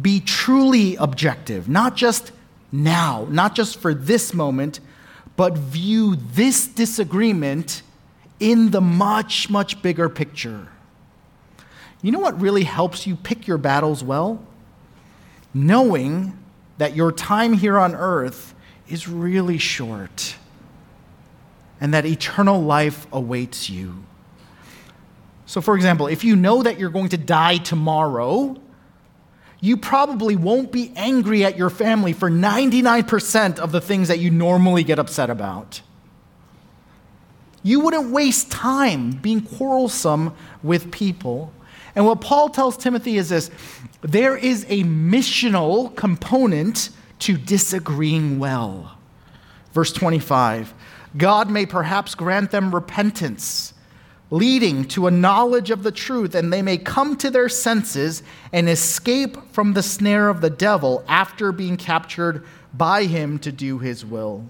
be 0.00 0.20
truly 0.20 0.96
objective, 0.96 1.68
not 1.68 1.96
just 1.96 2.32
now, 2.70 3.26
not 3.28 3.54
just 3.54 3.78
for 3.78 3.92
this 3.92 4.32
moment, 4.32 4.80
but 5.36 5.56
view 5.56 6.16
this 6.16 6.66
disagreement 6.66 7.82
in 8.40 8.70
the 8.70 8.80
much, 8.80 9.50
much 9.50 9.82
bigger 9.82 10.08
picture. 10.08 10.68
You 12.02 12.10
know 12.10 12.18
what 12.18 12.40
really 12.40 12.64
helps 12.64 13.06
you 13.06 13.16
pick 13.16 13.46
your 13.46 13.58
battles 13.58 14.02
well? 14.02 14.44
Knowing 15.54 16.36
that 16.78 16.96
your 16.96 17.12
time 17.12 17.52
here 17.52 17.78
on 17.78 17.94
earth 17.94 18.54
is 18.88 19.08
really 19.08 19.58
short 19.58 20.34
and 21.80 21.94
that 21.94 22.04
eternal 22.04 22.60
life 22.60 23.06
awaits 23.12 23.70
you. 23.70 24.04
So, 25.46 25.60
for 25.60 25.76
example, 25.76 26.06
if 26.06 26.24
you 26.24 26.36
know 26.36 26.62
that 26.62 26.78
you're 26.78 26.90
going 26.90 27.10
to 27.10 27.16
die 27.16 27.58
tomorrow, 27.58 28.56
you 29.60 29.76
probably 29.76 30.34
won't 30.34 30.72
be 30.72 30.92
angry 30.96 31.44
at 31.44 31.56
your 31.56 31.70
family 31.70 32.12
for 32.12 32.30
99% 32.30 33.58
of 33.58 33.70
the 33.70 33.80
things 33.80 34.08
that 34.08 34.18
you 34.18 34.30
normally 34.30 34.82
get 34.82 34.98
upset 34.98 35.30
about. 35.30 35.82
You 37.62 37.80
wouldn't 37.80 38.10
waste 38.10 38.50
time 38.50 39.12
being 39.12 39.40
quarrelsome 39.40 40.34
with 40.62 40.90
people. 40.90 41.52
And 41.94 42.06
what 42.06 42.20
Paul 42.20 42.48
tells 42.48 42.76
Timothy 42.76 43.16
is 43.16 43.28
this 43.28 43.50
there 44.00 44.36
is 44.36 44.64
a 44.68 44.84
missional 44.84 45.94
component 45.94 46.90
to 47.20 47.36
disagreeing 47.36 48.38
well. 48.38 48.98
Verse 49.72 49.92
25 49.92 50.74
God 51.16 51.50
may 51.50 51.66
perhaps 51.66 52.14
grant 52.14 52.50
them 52.50 52.74
repentance, 52.74 53.74
leading 54.30 54.86
to 54.88 55.06
a 55.06 55.10
knowledge 55.10 55.70
of 55.70 55.82
the 55.82 55.92
truth, 55.92 56.34
and 56.34 56.52
they 56.52 56.62
may 56.62 56.78
come 56.78 57.16
to 57.16 57.30
their 57.30 57.48
senses 57.48 58.22
and 58.52 58.68
escape 58.68 59.36
from 59.52 59.74
the 59.74 59.82
snare 59.82 60.28
of 60.28 60.40
the 60.40 60.50
devil 60.50 61.04
after 61.06 61.52
being 61.52 61.76
captured 61.76 62.44
by 62.72 63.04
him 63.04 63.38
to 63.40 63.52
do 63.52 63.78
his 63.78 64.04
will. 64.04 64.46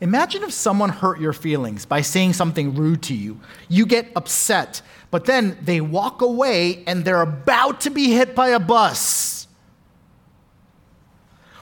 Imagine 0.00 0.44
if 0.44 0.52
someone 0.52 0.90
hurt 0.90 1.20
your 1.20 1.32
feelings 1.32 1.84
by 1.84 2.02
saying 2.02 2.32
something 2.32 2.74
rude 2.74 3.02
to 3.02 3.14
you. 3.14 3.40
You 3.68 3.84
get 3.84 4.08
upset, 4.14 4.80
but 5.10 5.24
then 5.24 5.58
they 5.62 5.80
walk 5.80 6.22
away 6.22 6.84
and 6.86 7.04
they're 7.04 7.22
about 7.22 7.80
to 7.82 7.90
be 7.90 8.12
hit 8.12 8.34
by 8.34 8.50
a 8.50 8.60
bus. 8.60 9.48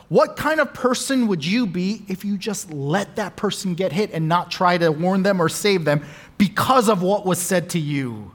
What 0.09 0.37
kind 0.37 0.61
of 0.61 0.72
person 0.72 1.27
would 1.29 1.44
you 1.44 1.66
be 1.66 2.03
if 2.09 2.25
you 2.25 2.37
just 2.38 2.70
let 2.70 3.16
that 3.16 3.37
person 3.37 3.75
get 3.75 3.92
hit 3.92 4.12
and 4.12 4.29
not 4.29 4.51
try 4.51 4.79
to 4.79 4.92
warn 4.92 5.22
them 5.22 5.40
or 5.40 5.49
save 5.49 5.85
them 5.85 6.05
because 6.38 6.88
of 6.88 7.03
what 7.03 7.27
was 7.27 7.40
said 7.40 7.70
to 7.70 7.79
you? 7.79 8.33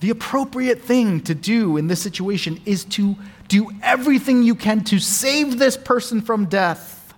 The 0.00 0.10
appropriate 0.10 0.80
thing 0.80 1.20
to 1.22 1.34
do 1.34 1.76
in 1.76 1.86
this 1.86 2.02
situation 2.02 2.60
is 2.64 2.84
to 2.86 3.16
do 3.48 3.70
everything 3.82 4.42
you 4.42 4.54
can 4.54 4.82
to 4.84 4.98
save 4.98 5.58
this 5.58 5.76
person 5.76 6.22
from 6.22 6.46
death. 6.46 7.14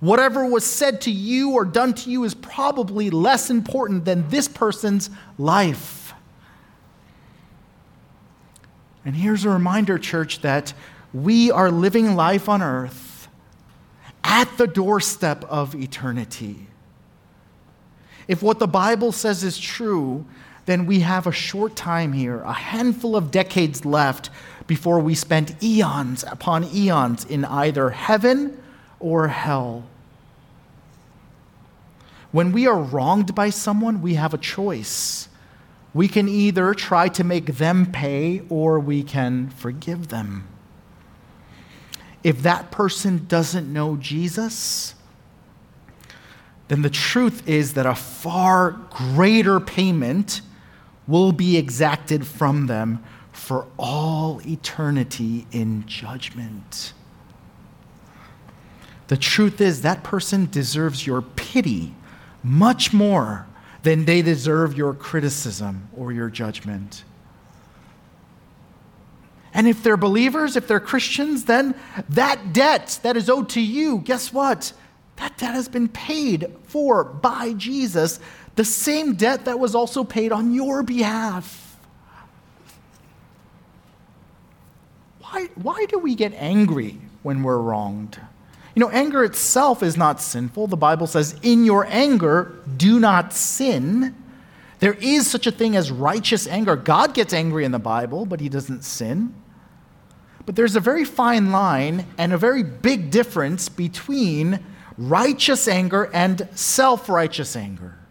Whatever 0.00 0.46
was 0.46 0.64
said 0.64 1.02
to 1.02 1.10
you 1.10 1.52
or 1.52 1.64
done 1.64 1.94
to 1.94 2.10
you 2.10 2.24
is 2.24 2.34
probably 2.34 3.10
less 3.10 3.50
important 3.50 4.04
than 4.04 4.28
this 4.30 4.48
person's 4.48 5.10
life. 5.38 6.14
And 9.04 9.14
here's 9.14 9.44
a 9.44 9.50
reminder, 9.50 9.98
church, 9.98 10.40
that 10.40 10.72
we 11.12 11.50
are 11.50 11.70
living 11.70 12.16
life 12.16 12.48
on 12.48 12.62
earth 12.62 13.28
at 14.24 14.56
the 14.56 14.66
doorstep 14.66 15.44
of 15.44 15.74
eternity. 15.74 16.68
If 18.28 18.42
what 18.42 18.58
the 18.58 18.68
Bible 18.68 19.12
says 19.12 19.44
is 19.44 19.58
true, 19.58 20.24
then 20.66 20.86
we 20.86 21.00
have 21.00 21.26
a 21.26 21.32
short 21.32 21.74
time 21.74 22.12
here, 22.12 22.40
a 22.40 22.52
handful 22.52 23.16
of 23.16 23.30
decades 23.30 23.84
left 23.84 24.30
before 24.66 25.00
we 25.00 25.14
spend 25.14 25.56
eons 25.62 26.24
upon 26.24 26.64
eons 26.64 27.24
in 27.24 27.44
either 27.44 27.90
heaven 27.90 28.62
or 29.00 29.28
hell. 29.28 29.84
When 32.30 32.52
we 32.52 32.66
are 32.66 32.78
wronged 32.78 33.34
by 33.34 33.50
someone, 33.50 34.00
we 34.00 34.14
have 34.14 34.32
a 34.32 34.38
choice. 34.38 35.28
We 35.92 36.08
can 36.08 36.28
either 36.28 36.72
try 36.74 37.08
to 37.08 37.24
make 37.24 37.58
them 37.58 37.90
pay 37.92 38.42
or 38.48 38.78
we 38.78 39.02
can 39.02 39.50
forgive 39.50 40.08
them. 40.08 40.48
If 42.22 42.42
that 42.42 42.70
person 42.70 43.26
doesn't 43.26 43.70
know 43.70 43.96
Jesus, 43.96 44.94
then 46.68 46.82
the 46.82 46.88
truth 46.88 47.46
is 47.46 47.74
that 47.74 47.84
a 47.84 47.94
far 47.94 48.70
greater 48.90 49.60
payment 49.60 50.40
will 51.06 51.32
be 51.32 51.56
exacted 51.56 52.26
from 52.26 52.66
them 52.66 53.02
for 53.32 53.66
all 53.78 54.40
eternity 54.46 55.46
in 55.52 55.86
judgment. 55.86 56.92
The 59.08 59.16
truth 59.16 59.60
is, 59.60 59.82
that 59.82 60.02
person 60.02 60.48
deserves 60.50 61.06
your 61.06 61.22
pity 61.22 61.94
much 62.42 62.92
more 62.92 63.46
than 63.82 64.04
they 64.04 64.22
deserve 64.22 64.76
your 64.76 64.94
criticism 64.94 65.88
or 65.96 66.12
your 66.12 66.30
judgment. 66.30 67.04
And 69.54 69.68
if 69.68 69.82
they're 69.82 69.96
believers, 69.96 70.56
if 70.56 70.66
they're 70.66 70.80
Christians, 70.80 71.44
then 71.44 71.74
that 72.08 72.52
debt 72.52 73.00
that 73.02 73.16
is 73.16 73.28
owed 73.28 73.50
to 73.50 73.60
you, 73.60 73.98
guess 73.98 74.32
what? 74.32 74.72
That 75.16 75.36
debt 75.36 75.54
has 75.54 75.68
been 75.68 75.88
paid 75.88 76.54
for 76.64 77.04
by 77.04 77.52
Jesus 77.52 78.18
the 78.56 78.64
same 78.64 79.14
debt 79.14 79.46
that 79.46 79.58
was 79.58 79.74
also 79.74 80.04
paid 80.04 80.32
on 80.32 80.52
your 80.52 80.82
behalf. 80.82 81.78
Why, 85.20 85.48
why 85.54 85.86
do 85.86 85.98
we 85.98 86.14
get 86.14 86.34
angry 86.34 86.98
when 87.22 87.42
we're 87.42 87.58
wronged? 87.58 88.20
You 88.74 88.80
know, 88.80 88.90
anger 88.90 89.24
itself 89.24 89.82
is 89.82 89.96
not 89.96 90.20
sinful. 90.20 90.66
The 90.66 90.76
Bible 90.76 91.06
says, 91.06 91.38
in 91.42 91.64
your 91.64 91.86
anger, 91.86 92.54
do 92.76 93.00
not 93.00 93.32
sin. 93.32 94.14
There 94.80 94.94
is 94.94 95.30
such 95.30 95.46
a 95.46 95.50
thing 95.50 95.76
as 95.76 95.90
righteous 95.90 96.46
anger. 96.46 96.76
God 96.76 97.14
gets 97.14 97.32
angry 97.32 97.64
in 97.64 97.72
the 97.72 97.78
Bible, 97.78 98.26
but 98.26 98.40
he 98.40 98.48
doesn't 98.48 98.82
sin. 98.84 99.34
But 100.44 100.56
there's 100.56 100.74
a 100.74 100.80
very 100.80 101.04
fine 101.04 101.52
line 101.52 102.06
and 102.18 102.32
a 102.32 102.38
very 102.38 102.62
big 102.62 103.10
difference 103.10 103.68
between 103.68 104.58
righteous 104.98 105.68
anger 105.68 106.10
and 106.12 106.48
self 106.54 107.08
righteous 107.08 107.54
anger. 107.54 108.01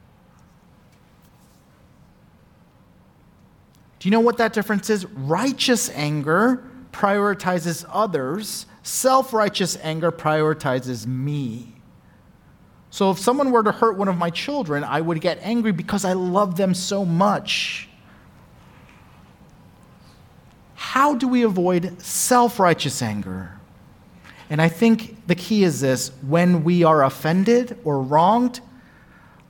Do 4.02 4.08
you 4.08 4.12
know 4.12 4.20
what 4.20 4.38
that 4.38 4.54
difference 4.54 4.90
is? 4.90 5.06
Righteous 5.06 5.88
anger 5.92 6.64
prioritizes 6.92 7.86
others, 7.88 8.66
self 8.82 9.32
righteous 9.32 9.78
anger 9.84 10.12
prioritizes 10.12 11.06
me. 11.06 11.76
So 12.90 13.12
if 13.12 13.20
someone 13.20 13.52
were 13.52 13.62
to 13.62 13.72
hurt 13.72 13.98
one 13.98 14.08
of 14.08 14.18
my 14.18 14.32
children, 14.32 14.84
I 14.84 15.02
would 15.02 15.22
get 15.22 15.38
angry 15.44 15.72
because 15.72 16.04
I 16.04 16.14
love 16.14 16.58
them 16.58 16.74
so 16.74 17.06
much. 17.06 17.90
How 20.74 21.14
do 21.14 21.28
we 21.28 21.44
avoid 21.44 22.02
self 22.02 22.60
righteous 22.60 23.04
anger? 23.04 23.60
And 24.50 24.60
I 24.60 24.68
think 24.68 25.28
the 25.28 25.36
key 25.36 25.64
is 25.64 25.80
this 25.80 26.10
when 26.24 26.64
we 26.64 26.84
are 26.84 27.04
offended 27.04 27.78
or 27.84 28.02
wronged, 28.02 28.62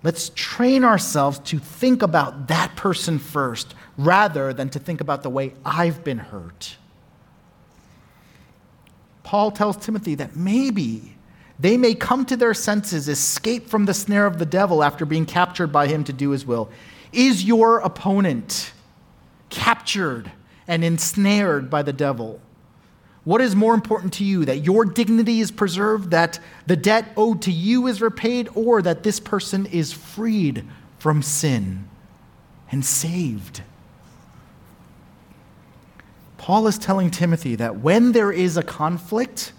let's 0.04 0.30
train 0.36 0.84
ourselves 0.84 1.40
to 1.40 1.58
think 1.58 2.02
about 2.02 2.50
that 2.50 2.76
person 2.76 3.18
first 3.18 3.76
rather 4.06 4.54
than 4.54 4.70
to 4.70 4.80
think 4.80 5.02
about 5.02 5.24
the 5.24 5.30
way 5.30 5.54
I've 5.66 6.04
been 6.04 6.18
hurt. 6.18 6.78
Paul 9.24 9.52
tells 9.52 9.78
Timothy 9.78 10.16
that 10.16 10.36
maybe 10.36 11.16
they 11.60 11.78
may 11.78 11.94
come 11.94 12.26
to 12.26 12.36
their 12.36 12.54
senses, 12.54 13.08
escape 13.08 13.70
from 13.70 13.86
the 13.86 13.94
snare 13.94 14.26
of 14.26 14.40
the 14.40 14.46
devil 14.46 14.84
after 14.84 15.06
being 15.06 15.26
captured 15.26 15.68
by 15.68 15.88
him 15.88 16.04
to 16.06 16.14
do 16.14 16.32
his 16.32 16.46
will. 16.46 16.70
Is 17.14 17.44
your 17.44 17.80
opponent 17.80 18.74
captured 19.50 20.32
and 20.68 20.84
ensnared 20.84 21.70
by 21.70 21.84
the 21.84 21.94
devil? 21.94 22.42
What 23.24 23.42
is 23.42 23.56
more 23.56 23.76
important 23.76 24.14
to 24.14 24.24
you, 24.24 24.46
that 24.46 24.66
your 24.66 24.84
dignity 24.86 25.40
is 25.40 25.52
preserved, 25.52 26.10
that 26.10 26.40
the 26.66 26.76
debt 26.76 27.14
owed 27.16 27.44
to 27.44 27.52
you 27.52 27.86
is 27.86 28.02
repaid, 28.02 28.50
or 28.56 28.82
that 28.82 29.04
this 29.04 29.20
person 29.20 29.68
is 29.68 29.94
freed 29.94 30.66
from 30.98 31.22
sin 31.22 31.88
and 32.72 32.84
saved? 32.84 33.62
Paul 36.42 36.66
is 36.66 36.80
telling 36.80 37.12
Timothy 37.12 37.54
that 37.58 37.82
when 37.82 38.14
there 38.14 38.32
is 38.32 38.58
a 38.58 38.64
conflict, 38.64 39.54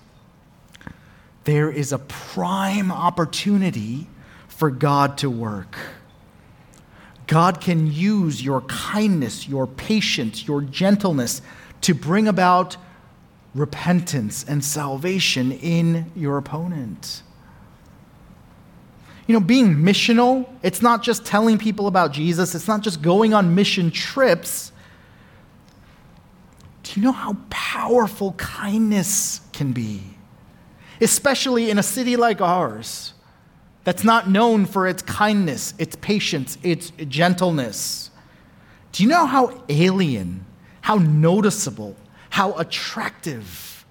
there 1.45 1.71
is 1.71 1.92
a 1.92 1.99
prime 1.99 2.90
opportunity 2.90 4.09
for 4.49 4.68
God 4.68 5.16
to 5.18 5.31
work. 5.31 5.77
God 7.29 7.61
can 7.61 7.87
use 7.87 8.45
your 8.45 8.62
kindness, 8.62 9.47
your 9.47 9.68
patience, 9.68 10.49
your 10.49 10.61
gentleness 10.61 11.40
to 11.83 11.95
bring 11.95 12.27
about 12.27 12.77
repentance 13.55 14.45
and 14.49 14.64
salvation 14.64 15.53
in 15.53 16.11
your 16.16 16.37
opponent. 16.37 17.23
You 19.29 19.35
know, 19.35 19.40
being 19.40 19.77
missional, 19.77 20.49
it's 20.64 20.83
not 20.83 21.05
just 21.05 21.25
telling 21.25 21.59
people 21.59 21.87
about 21.87 22.11
Jesus, 22.11 22.57
it's 22.57 22.66
not 22.66 22.81
just 22.81 23.03
going 23.03 23.35
on 23.35 23.55
mission 23.55 23.92
trips. 23.92 24.71
Do 26.83 27.01
you 27.01 27.05
know 27.05 27.12
how 27.12 27.37
powerful 27.51 28.33
kindness 28.33 29.40
can 29.53 29.73
be? 29.73 30.03
Especially 31.01 31.71
in 31.71 31.79
a 31.79 31.83
city 31.83 32.16
like 32.16 32.40
ours 32.40 33.14
that's 33.85 34.05
not 34.05 34.31
known 34.31 34.66
for 34.66 34.87
its 34.87 35.03
kindness, 35.03 35.75
its 35.79 35.97
patience, 35.97 36.59
its 36.62 36.92
gentleness. 37.09 38.11
Do 38.92 39.03
you 39.03 39.09
know 39.09 39.27
how 39.27 39.64
alien, 39.68 40.45
how 40.81 40.97
noticeable, 40.97 41.97
how 42.31 42.53
attractive 42.59 43.85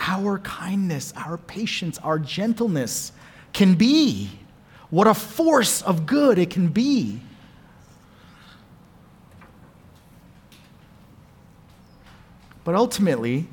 our 0.00 0.38
kindness, 0.38 1.12
our 1.16 1.36
patience, 1.36 1.98
our 1.98 2.18
gentleness 2.18 3.12
can 3.52 3.74
be? 3.74 4.30
What 4.90 5.06
a 5.06 5.14
force 5.14 5.82
of 5.82 6.06
good 6.06 6.38
it 6.38 6.50
can 6.50 6.68
be. 6.68 7.20
But 12.64 12.74
ultimately, 12.74 13.46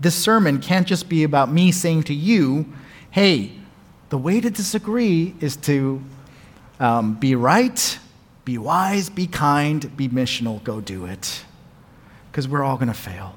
this 0.00 0.14
sermon 0.14 0.60
can't 0.60 0.86
just 0.86 1.08
be 1.08 1.22
about 1.24 1.50
me 1.50 1.72
saying 1.72 2.04
to 2.04 2.14
you, 2.14 2.66
hey, 3.10 3.52
the 4.10 4.18
way 4.18 4.40
to 4.40 4.50
disagree 4.50 5.34
is 5.40 5.56
to 5.56 6.02
um, 6.80 7.14
be 7.14 7.34
right, 7.34 7.98
be 8.44 8.58
wise, 8.58 9.08
be 9.08 9.26
kind, 9.26 9.96
be 9.96 10.08
missional, 10.08 10.62
go 10.62 10.80
do 10.80 11.06
it. 11.06 11.44
Because 12.30 12.48
we're 12.48 12.62
all 12.62 12.76
going 12.76 12.88
to 12.88 12.94
fail. 12.94 13.34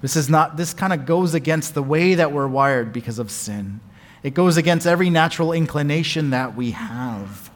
This 0.00 0.16
is 0.16 0.30
not, 0.30 0.56
this 0.56 0.72
kind 0.72 0.92
of 0.92 1.04
goes 1.04 1.34
against 1.34 1.74
the 1.74 1.82
way 1.82 2.14
that 2.14 2.32
we're 2.32 2.46
wired 2.46 2.92
because 2.92 3.18
of 3.18 3.30
sin. 3.30 3.80
It 4.22 4.34
goes 4.34 4.56
against 4.56 4.86
every 4.86 5.10
natural 5.10 5.52
inclination 5.52 6.30
that 6.30 6.54
we 6.56 6.72
have. 6.72 7.50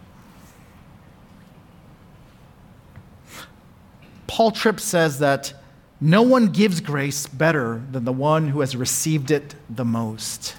Paul 4.34 4.50
Tripp 4.50 4.80
says 4.80 5.20
that 5.20 5.54
no 6.00 6.22
one 6.22 6.48
gives 6.48 6.80
grace 6.80 7.28
better 7.28 7.80
than 7.92 8.04
the 8.04 8.12
one 8.12 8.48
who 8.48 8.62
has 8.62 8.74
received 8.74 9.30
it 9.30 9.54
the 9.70 9.84
most. 9.84 10.56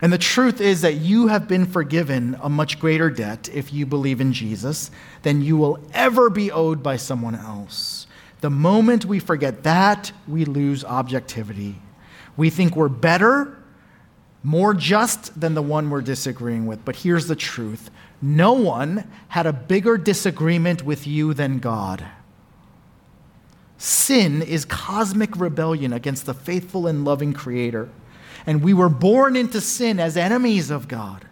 And 0.00 0.12
the 0.12 0.16
truth 0.16 0.60
is 0.60 0.82
that 0.82 0.94
you 0.94 1.26
have 1.26 1.48
been 1.48 1.66
forgiven 1.66 2.38
a 2.40 2.48
much 2.48 2.78
greater 2.78 3.10
debt 3.10 3.48
if 3.52 3.72
you 3.72 3.86
believe 3.86 4.20
in 4.20 4.32
Jesus 4.32 4.92
than 5.22 5.42
you 5.42 5.56
will 5.56 5.80
ever 5.92 6.30
be 6.30 6.52
owed 6.52 6.80
by 6.80 6.94
someone 6.94 7.34
else. 7.34 8.06
The 8.40 8.50
moment 8.50 9.04
we 9.04 9.18
forget 9.18 9.64
that, 9.64 10.12
we 10.28 10.44
lose 10.44 10.84
objectivity. 10.84 11.74
We 12.36 12.50
think 12.50 12.76
we're 12.76 12.88
better, 12.88 13.58
more 14.44 14.74
just 14.74 15.40
than 15.40 15.54
the 15.54 15.62
one 15.62 15.90
we're 15.90 16.02
disagreeing 16.02 16.66
with. 16.66 16.84
But 16.84 16.94
here's 16.94 17.26
the 17.26 17.34
truth 17.34 17.90
no 18.24 18.54
one 18.54 19.06
had 19.28 19.44
a 19.44 19.52
bigger 19.52 19.98
disagreement 19.98 20.82
with 20.82 21.06
you 21.06 21.34
than 21.34 21.58
God. 21.58 22.02
Sin 23.76 24.40
is 24.40 24.64
cosmic 24.64 25.36
rebellion 25.36 25.92
against 25.92 26.24
the 26.24 26.32
faithful 26.32 26.86
and 26.86 27.04
loving 27.04 27.34
Creator. 27.34 27.90
And 28.46 28.62
we 28.62 28.72
were 28.72 28.88
born 28.88 29.36
into 29.36 29.60
sin 29.60 30.00
as 30.00 30.16
enemies 30.16 30.70
of 30.70 30.88
God. 30.88 31.26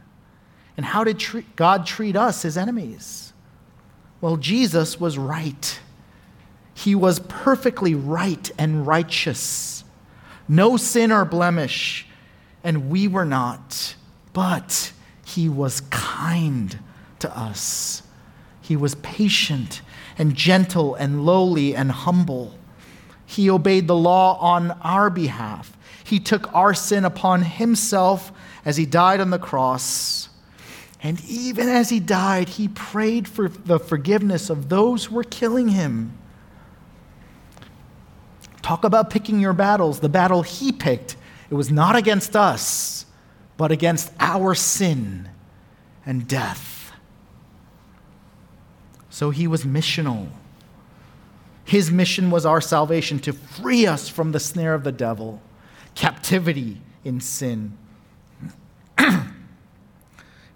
And 0.77 0.85
how 0.85 1.03
did 1.03 1.19
treat, 1.19 1.57
God 1.57 1.87
treat 1.87 2.15
us 2.15 2.45
as 2.45 2.59
enemies? 2.59 3.33
Well, 4.21 4.37
Jesus 4.37 5.01
was 5.01 5.17
right. 5.17 5.81
He 6.75 6.95
was 6.95 7.21
perfectly 7.21 7.95
right 7.95 8.51
and 8.59 8.87
righteous, 8.87 9.83
no 10.47 10.77
sin 10.77 11.11
or 11.11 11.25
blemish, 11.25 12.07
and 12.63 12.91
we 12.91 13.09
were 13.09 13.25
not. 13.25 13.95
But 14.35 14.93
he 15.35 15.49
was 15.49 15.83
kind 15.91 16.79
to 17.19 17.39
us. 17.39 18.03
He 18.61 18.77
was 18.77 18.95
patient 18.97 19.83
and 20.19 20.35
gentle 20.35 20.95
and 20.95 21.25
lowly 21.25 21.75
and 21.75 21.91
humble. 21.91 22.55
He 23.27 23.51
obeyed 23.51 23.89
the 23.89 23.97
law 23.97 24.39
on 24.39 24.73
our 24.83 25.11
behalf. 25.11 25.77
He 26.05 26.21
took 26.21 26.53
our 26.55 26.75
sin 26.75 27.05
upon 27.05 27.43
himself 27.43 28.33
as 28.65 28.77
he 28.77 28.87
died 28.87 29.21
on 29.21 29.31
the 29.31 29.39
cross. 29.39 30.29
And 31.03 31.21
even 31.25 31.69
as 31.69 31.91
he 31.91 31.99
died, 31.99 32.51
he 32.51 32.69
prayed 32.69 33.27
for 33.27 33.49
the 33.49 33.79
forgiveness 33.79 34.51
of 34.51 34.69
those 34.69 35.07
who 35.07 35.17
were 35.17 35.25
killing 35.25 35.69
him. 35.69 36.17
Talk 38.61 38.85
about 38.85 39.11
picking 39.11 39.41
your 39.41 39.53
battles. 39.53 40.01
The 40.01 40.09
battle 40.09 40.43
he 40.43 40.71
picked, 40.71 41.17
it 41.51 41.55
was 41.55 41.71
not 41.71 41.97
against 41.97 42.37
us, 42.37 43.02
but 43.57 43.71
against 43.71 44.13
our 44.19 44.55
sin 44.55 45.29
and 46.05 46.27
death. 46.27 46.93
So 49.11 49.31
he 49.31 49.47
was 49.47 49.65
missional. 49.65 50.29
His 51.65 51.91
mission 51.91 52.31
was 52.31 52.45
our 52.45 52.61
salvation 52.61 53.19
to 53.21 53.33
free 53.33 53.87
us 53.87 54.09
from 54.09 54.33
the 54.33 54.41
snare 54.41 54.75
of 54.75 54.85
the 54.85 54.93
devil, 54.93 55.41
captivity 55.95 56.81
in 57.05 57.21
sin. 57.21 57.77
and 58.99 59.35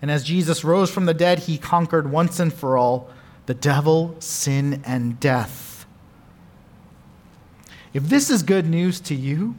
as 0.03 0.25
Jesus 0.25 0.65
rose 0.65 0.91
from 0.91 1.07
the 1.07 1.15
dead, 1.15 1.41
he 1.41 1.59
conquered 1.59 2.11
once 2.11 2.41
and 2.41 2.53
for 2.53 2.77
all 2.77 3.11
the 3.47 3.55
devil, 3.55 4.17
sin, 4.19 4.83
and 4.85 5.21
death. 5.21 5.87
If 7.95 8.09
this 8.09 8.29
is 8.29 8.43
good 8.43 8.67
news 8.67 9.01
to 9.01 9.15
you, 9.15 9.55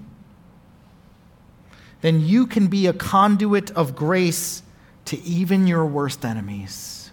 then 2.02 2.22
you 2.22 2.46
can 2.48 2.68
be 2.68 2.88
a 2.88 2.94
conduit 2.94 3.72
of 3.72 3.96
grace 3.96 4.62
to 5.06 5.20
even 5.24 5.68
your 5.68 5.86
worst 5.86 6.24
enemies. 6.26 7.12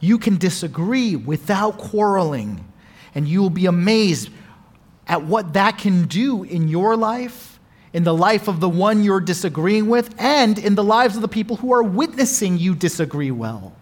You 0.00 0.18
can 0.18 0.36
disagree 0.36 1.14
without 1.14 1.78
quarreling, 1.78 2.66
and 3.14 3.26
you 3.26 3.40
will 3.40 3.50
be 3.50 3.66
amazed 3.66 4.30
at 5.06 5.24
what 5.24 5.52
that 5.52 5.78
can 5.78 6.06
do 6.06 6.42
in 6.42 6.68
your 6.68 6.96
life, 6.96 7.60
in 7.92 8.04
the 8.04 8.14
life 8.14 8.48
of 8.48 8.60
the 8.60 8.68
one 8.68 9.04
you're 9.04 9.20
disagreeing 9.20 9.88
with, 9.88 10.14
and 10.18 10.58
in 10.58 10.74
the 10.74 10.84
lives 10.84 11.14
of 11.14 11.22
the 11.22 11.28
people 11.28 11.56
who 11.56 11.72
are 11.72 11.82
witnessing 11.82 12.58
you 12.58 12.74
disagree 12.74 13.30
well. 13.30 13.74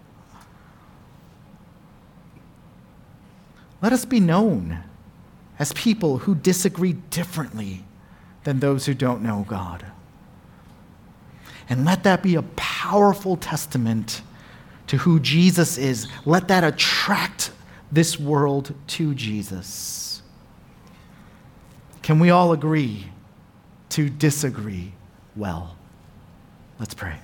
Let 3.81 3.93
us 3.93 4.05
be 4.05 4.19
known 4.19 4.83
as 5.57 5.73
people 5.73 6.19
who 6.19 6.35
disagree 6.35 6.93
differently 6.93 7.83
than 8.43 8.59
those 8.59 8.85
who 8.85 8.93
don't 8.93 9.21
know 9.21 9.45
God. 9.47 9.85
And 11.69 11.85
let 11.85 12.03
that 12.03 12.21
be 12.21 12.35
a 12.35 12.41
powerful 12.41 13.37
testament 13.37 14.21
to 14.87 14.97
who 14.97 15.19
Jesus 15.19 15.77
is. 15.77 16.07
Let 16.25 16.47
that 16.49 16.63
attract 16.63 17.51
this 17.91 18.19
world 18.19 18.73
to 18.87 19.13
Jesus. 19.15 20.21
Can 22.01 22.19
we 22.19 22.29
all 22.29 22.51
agree 22.51 23.05
to 23.89 24.09
disagree 24.09 24.93
well? 25.35 25.75
Let's 26.79 26.93
pray. 26.93 27.19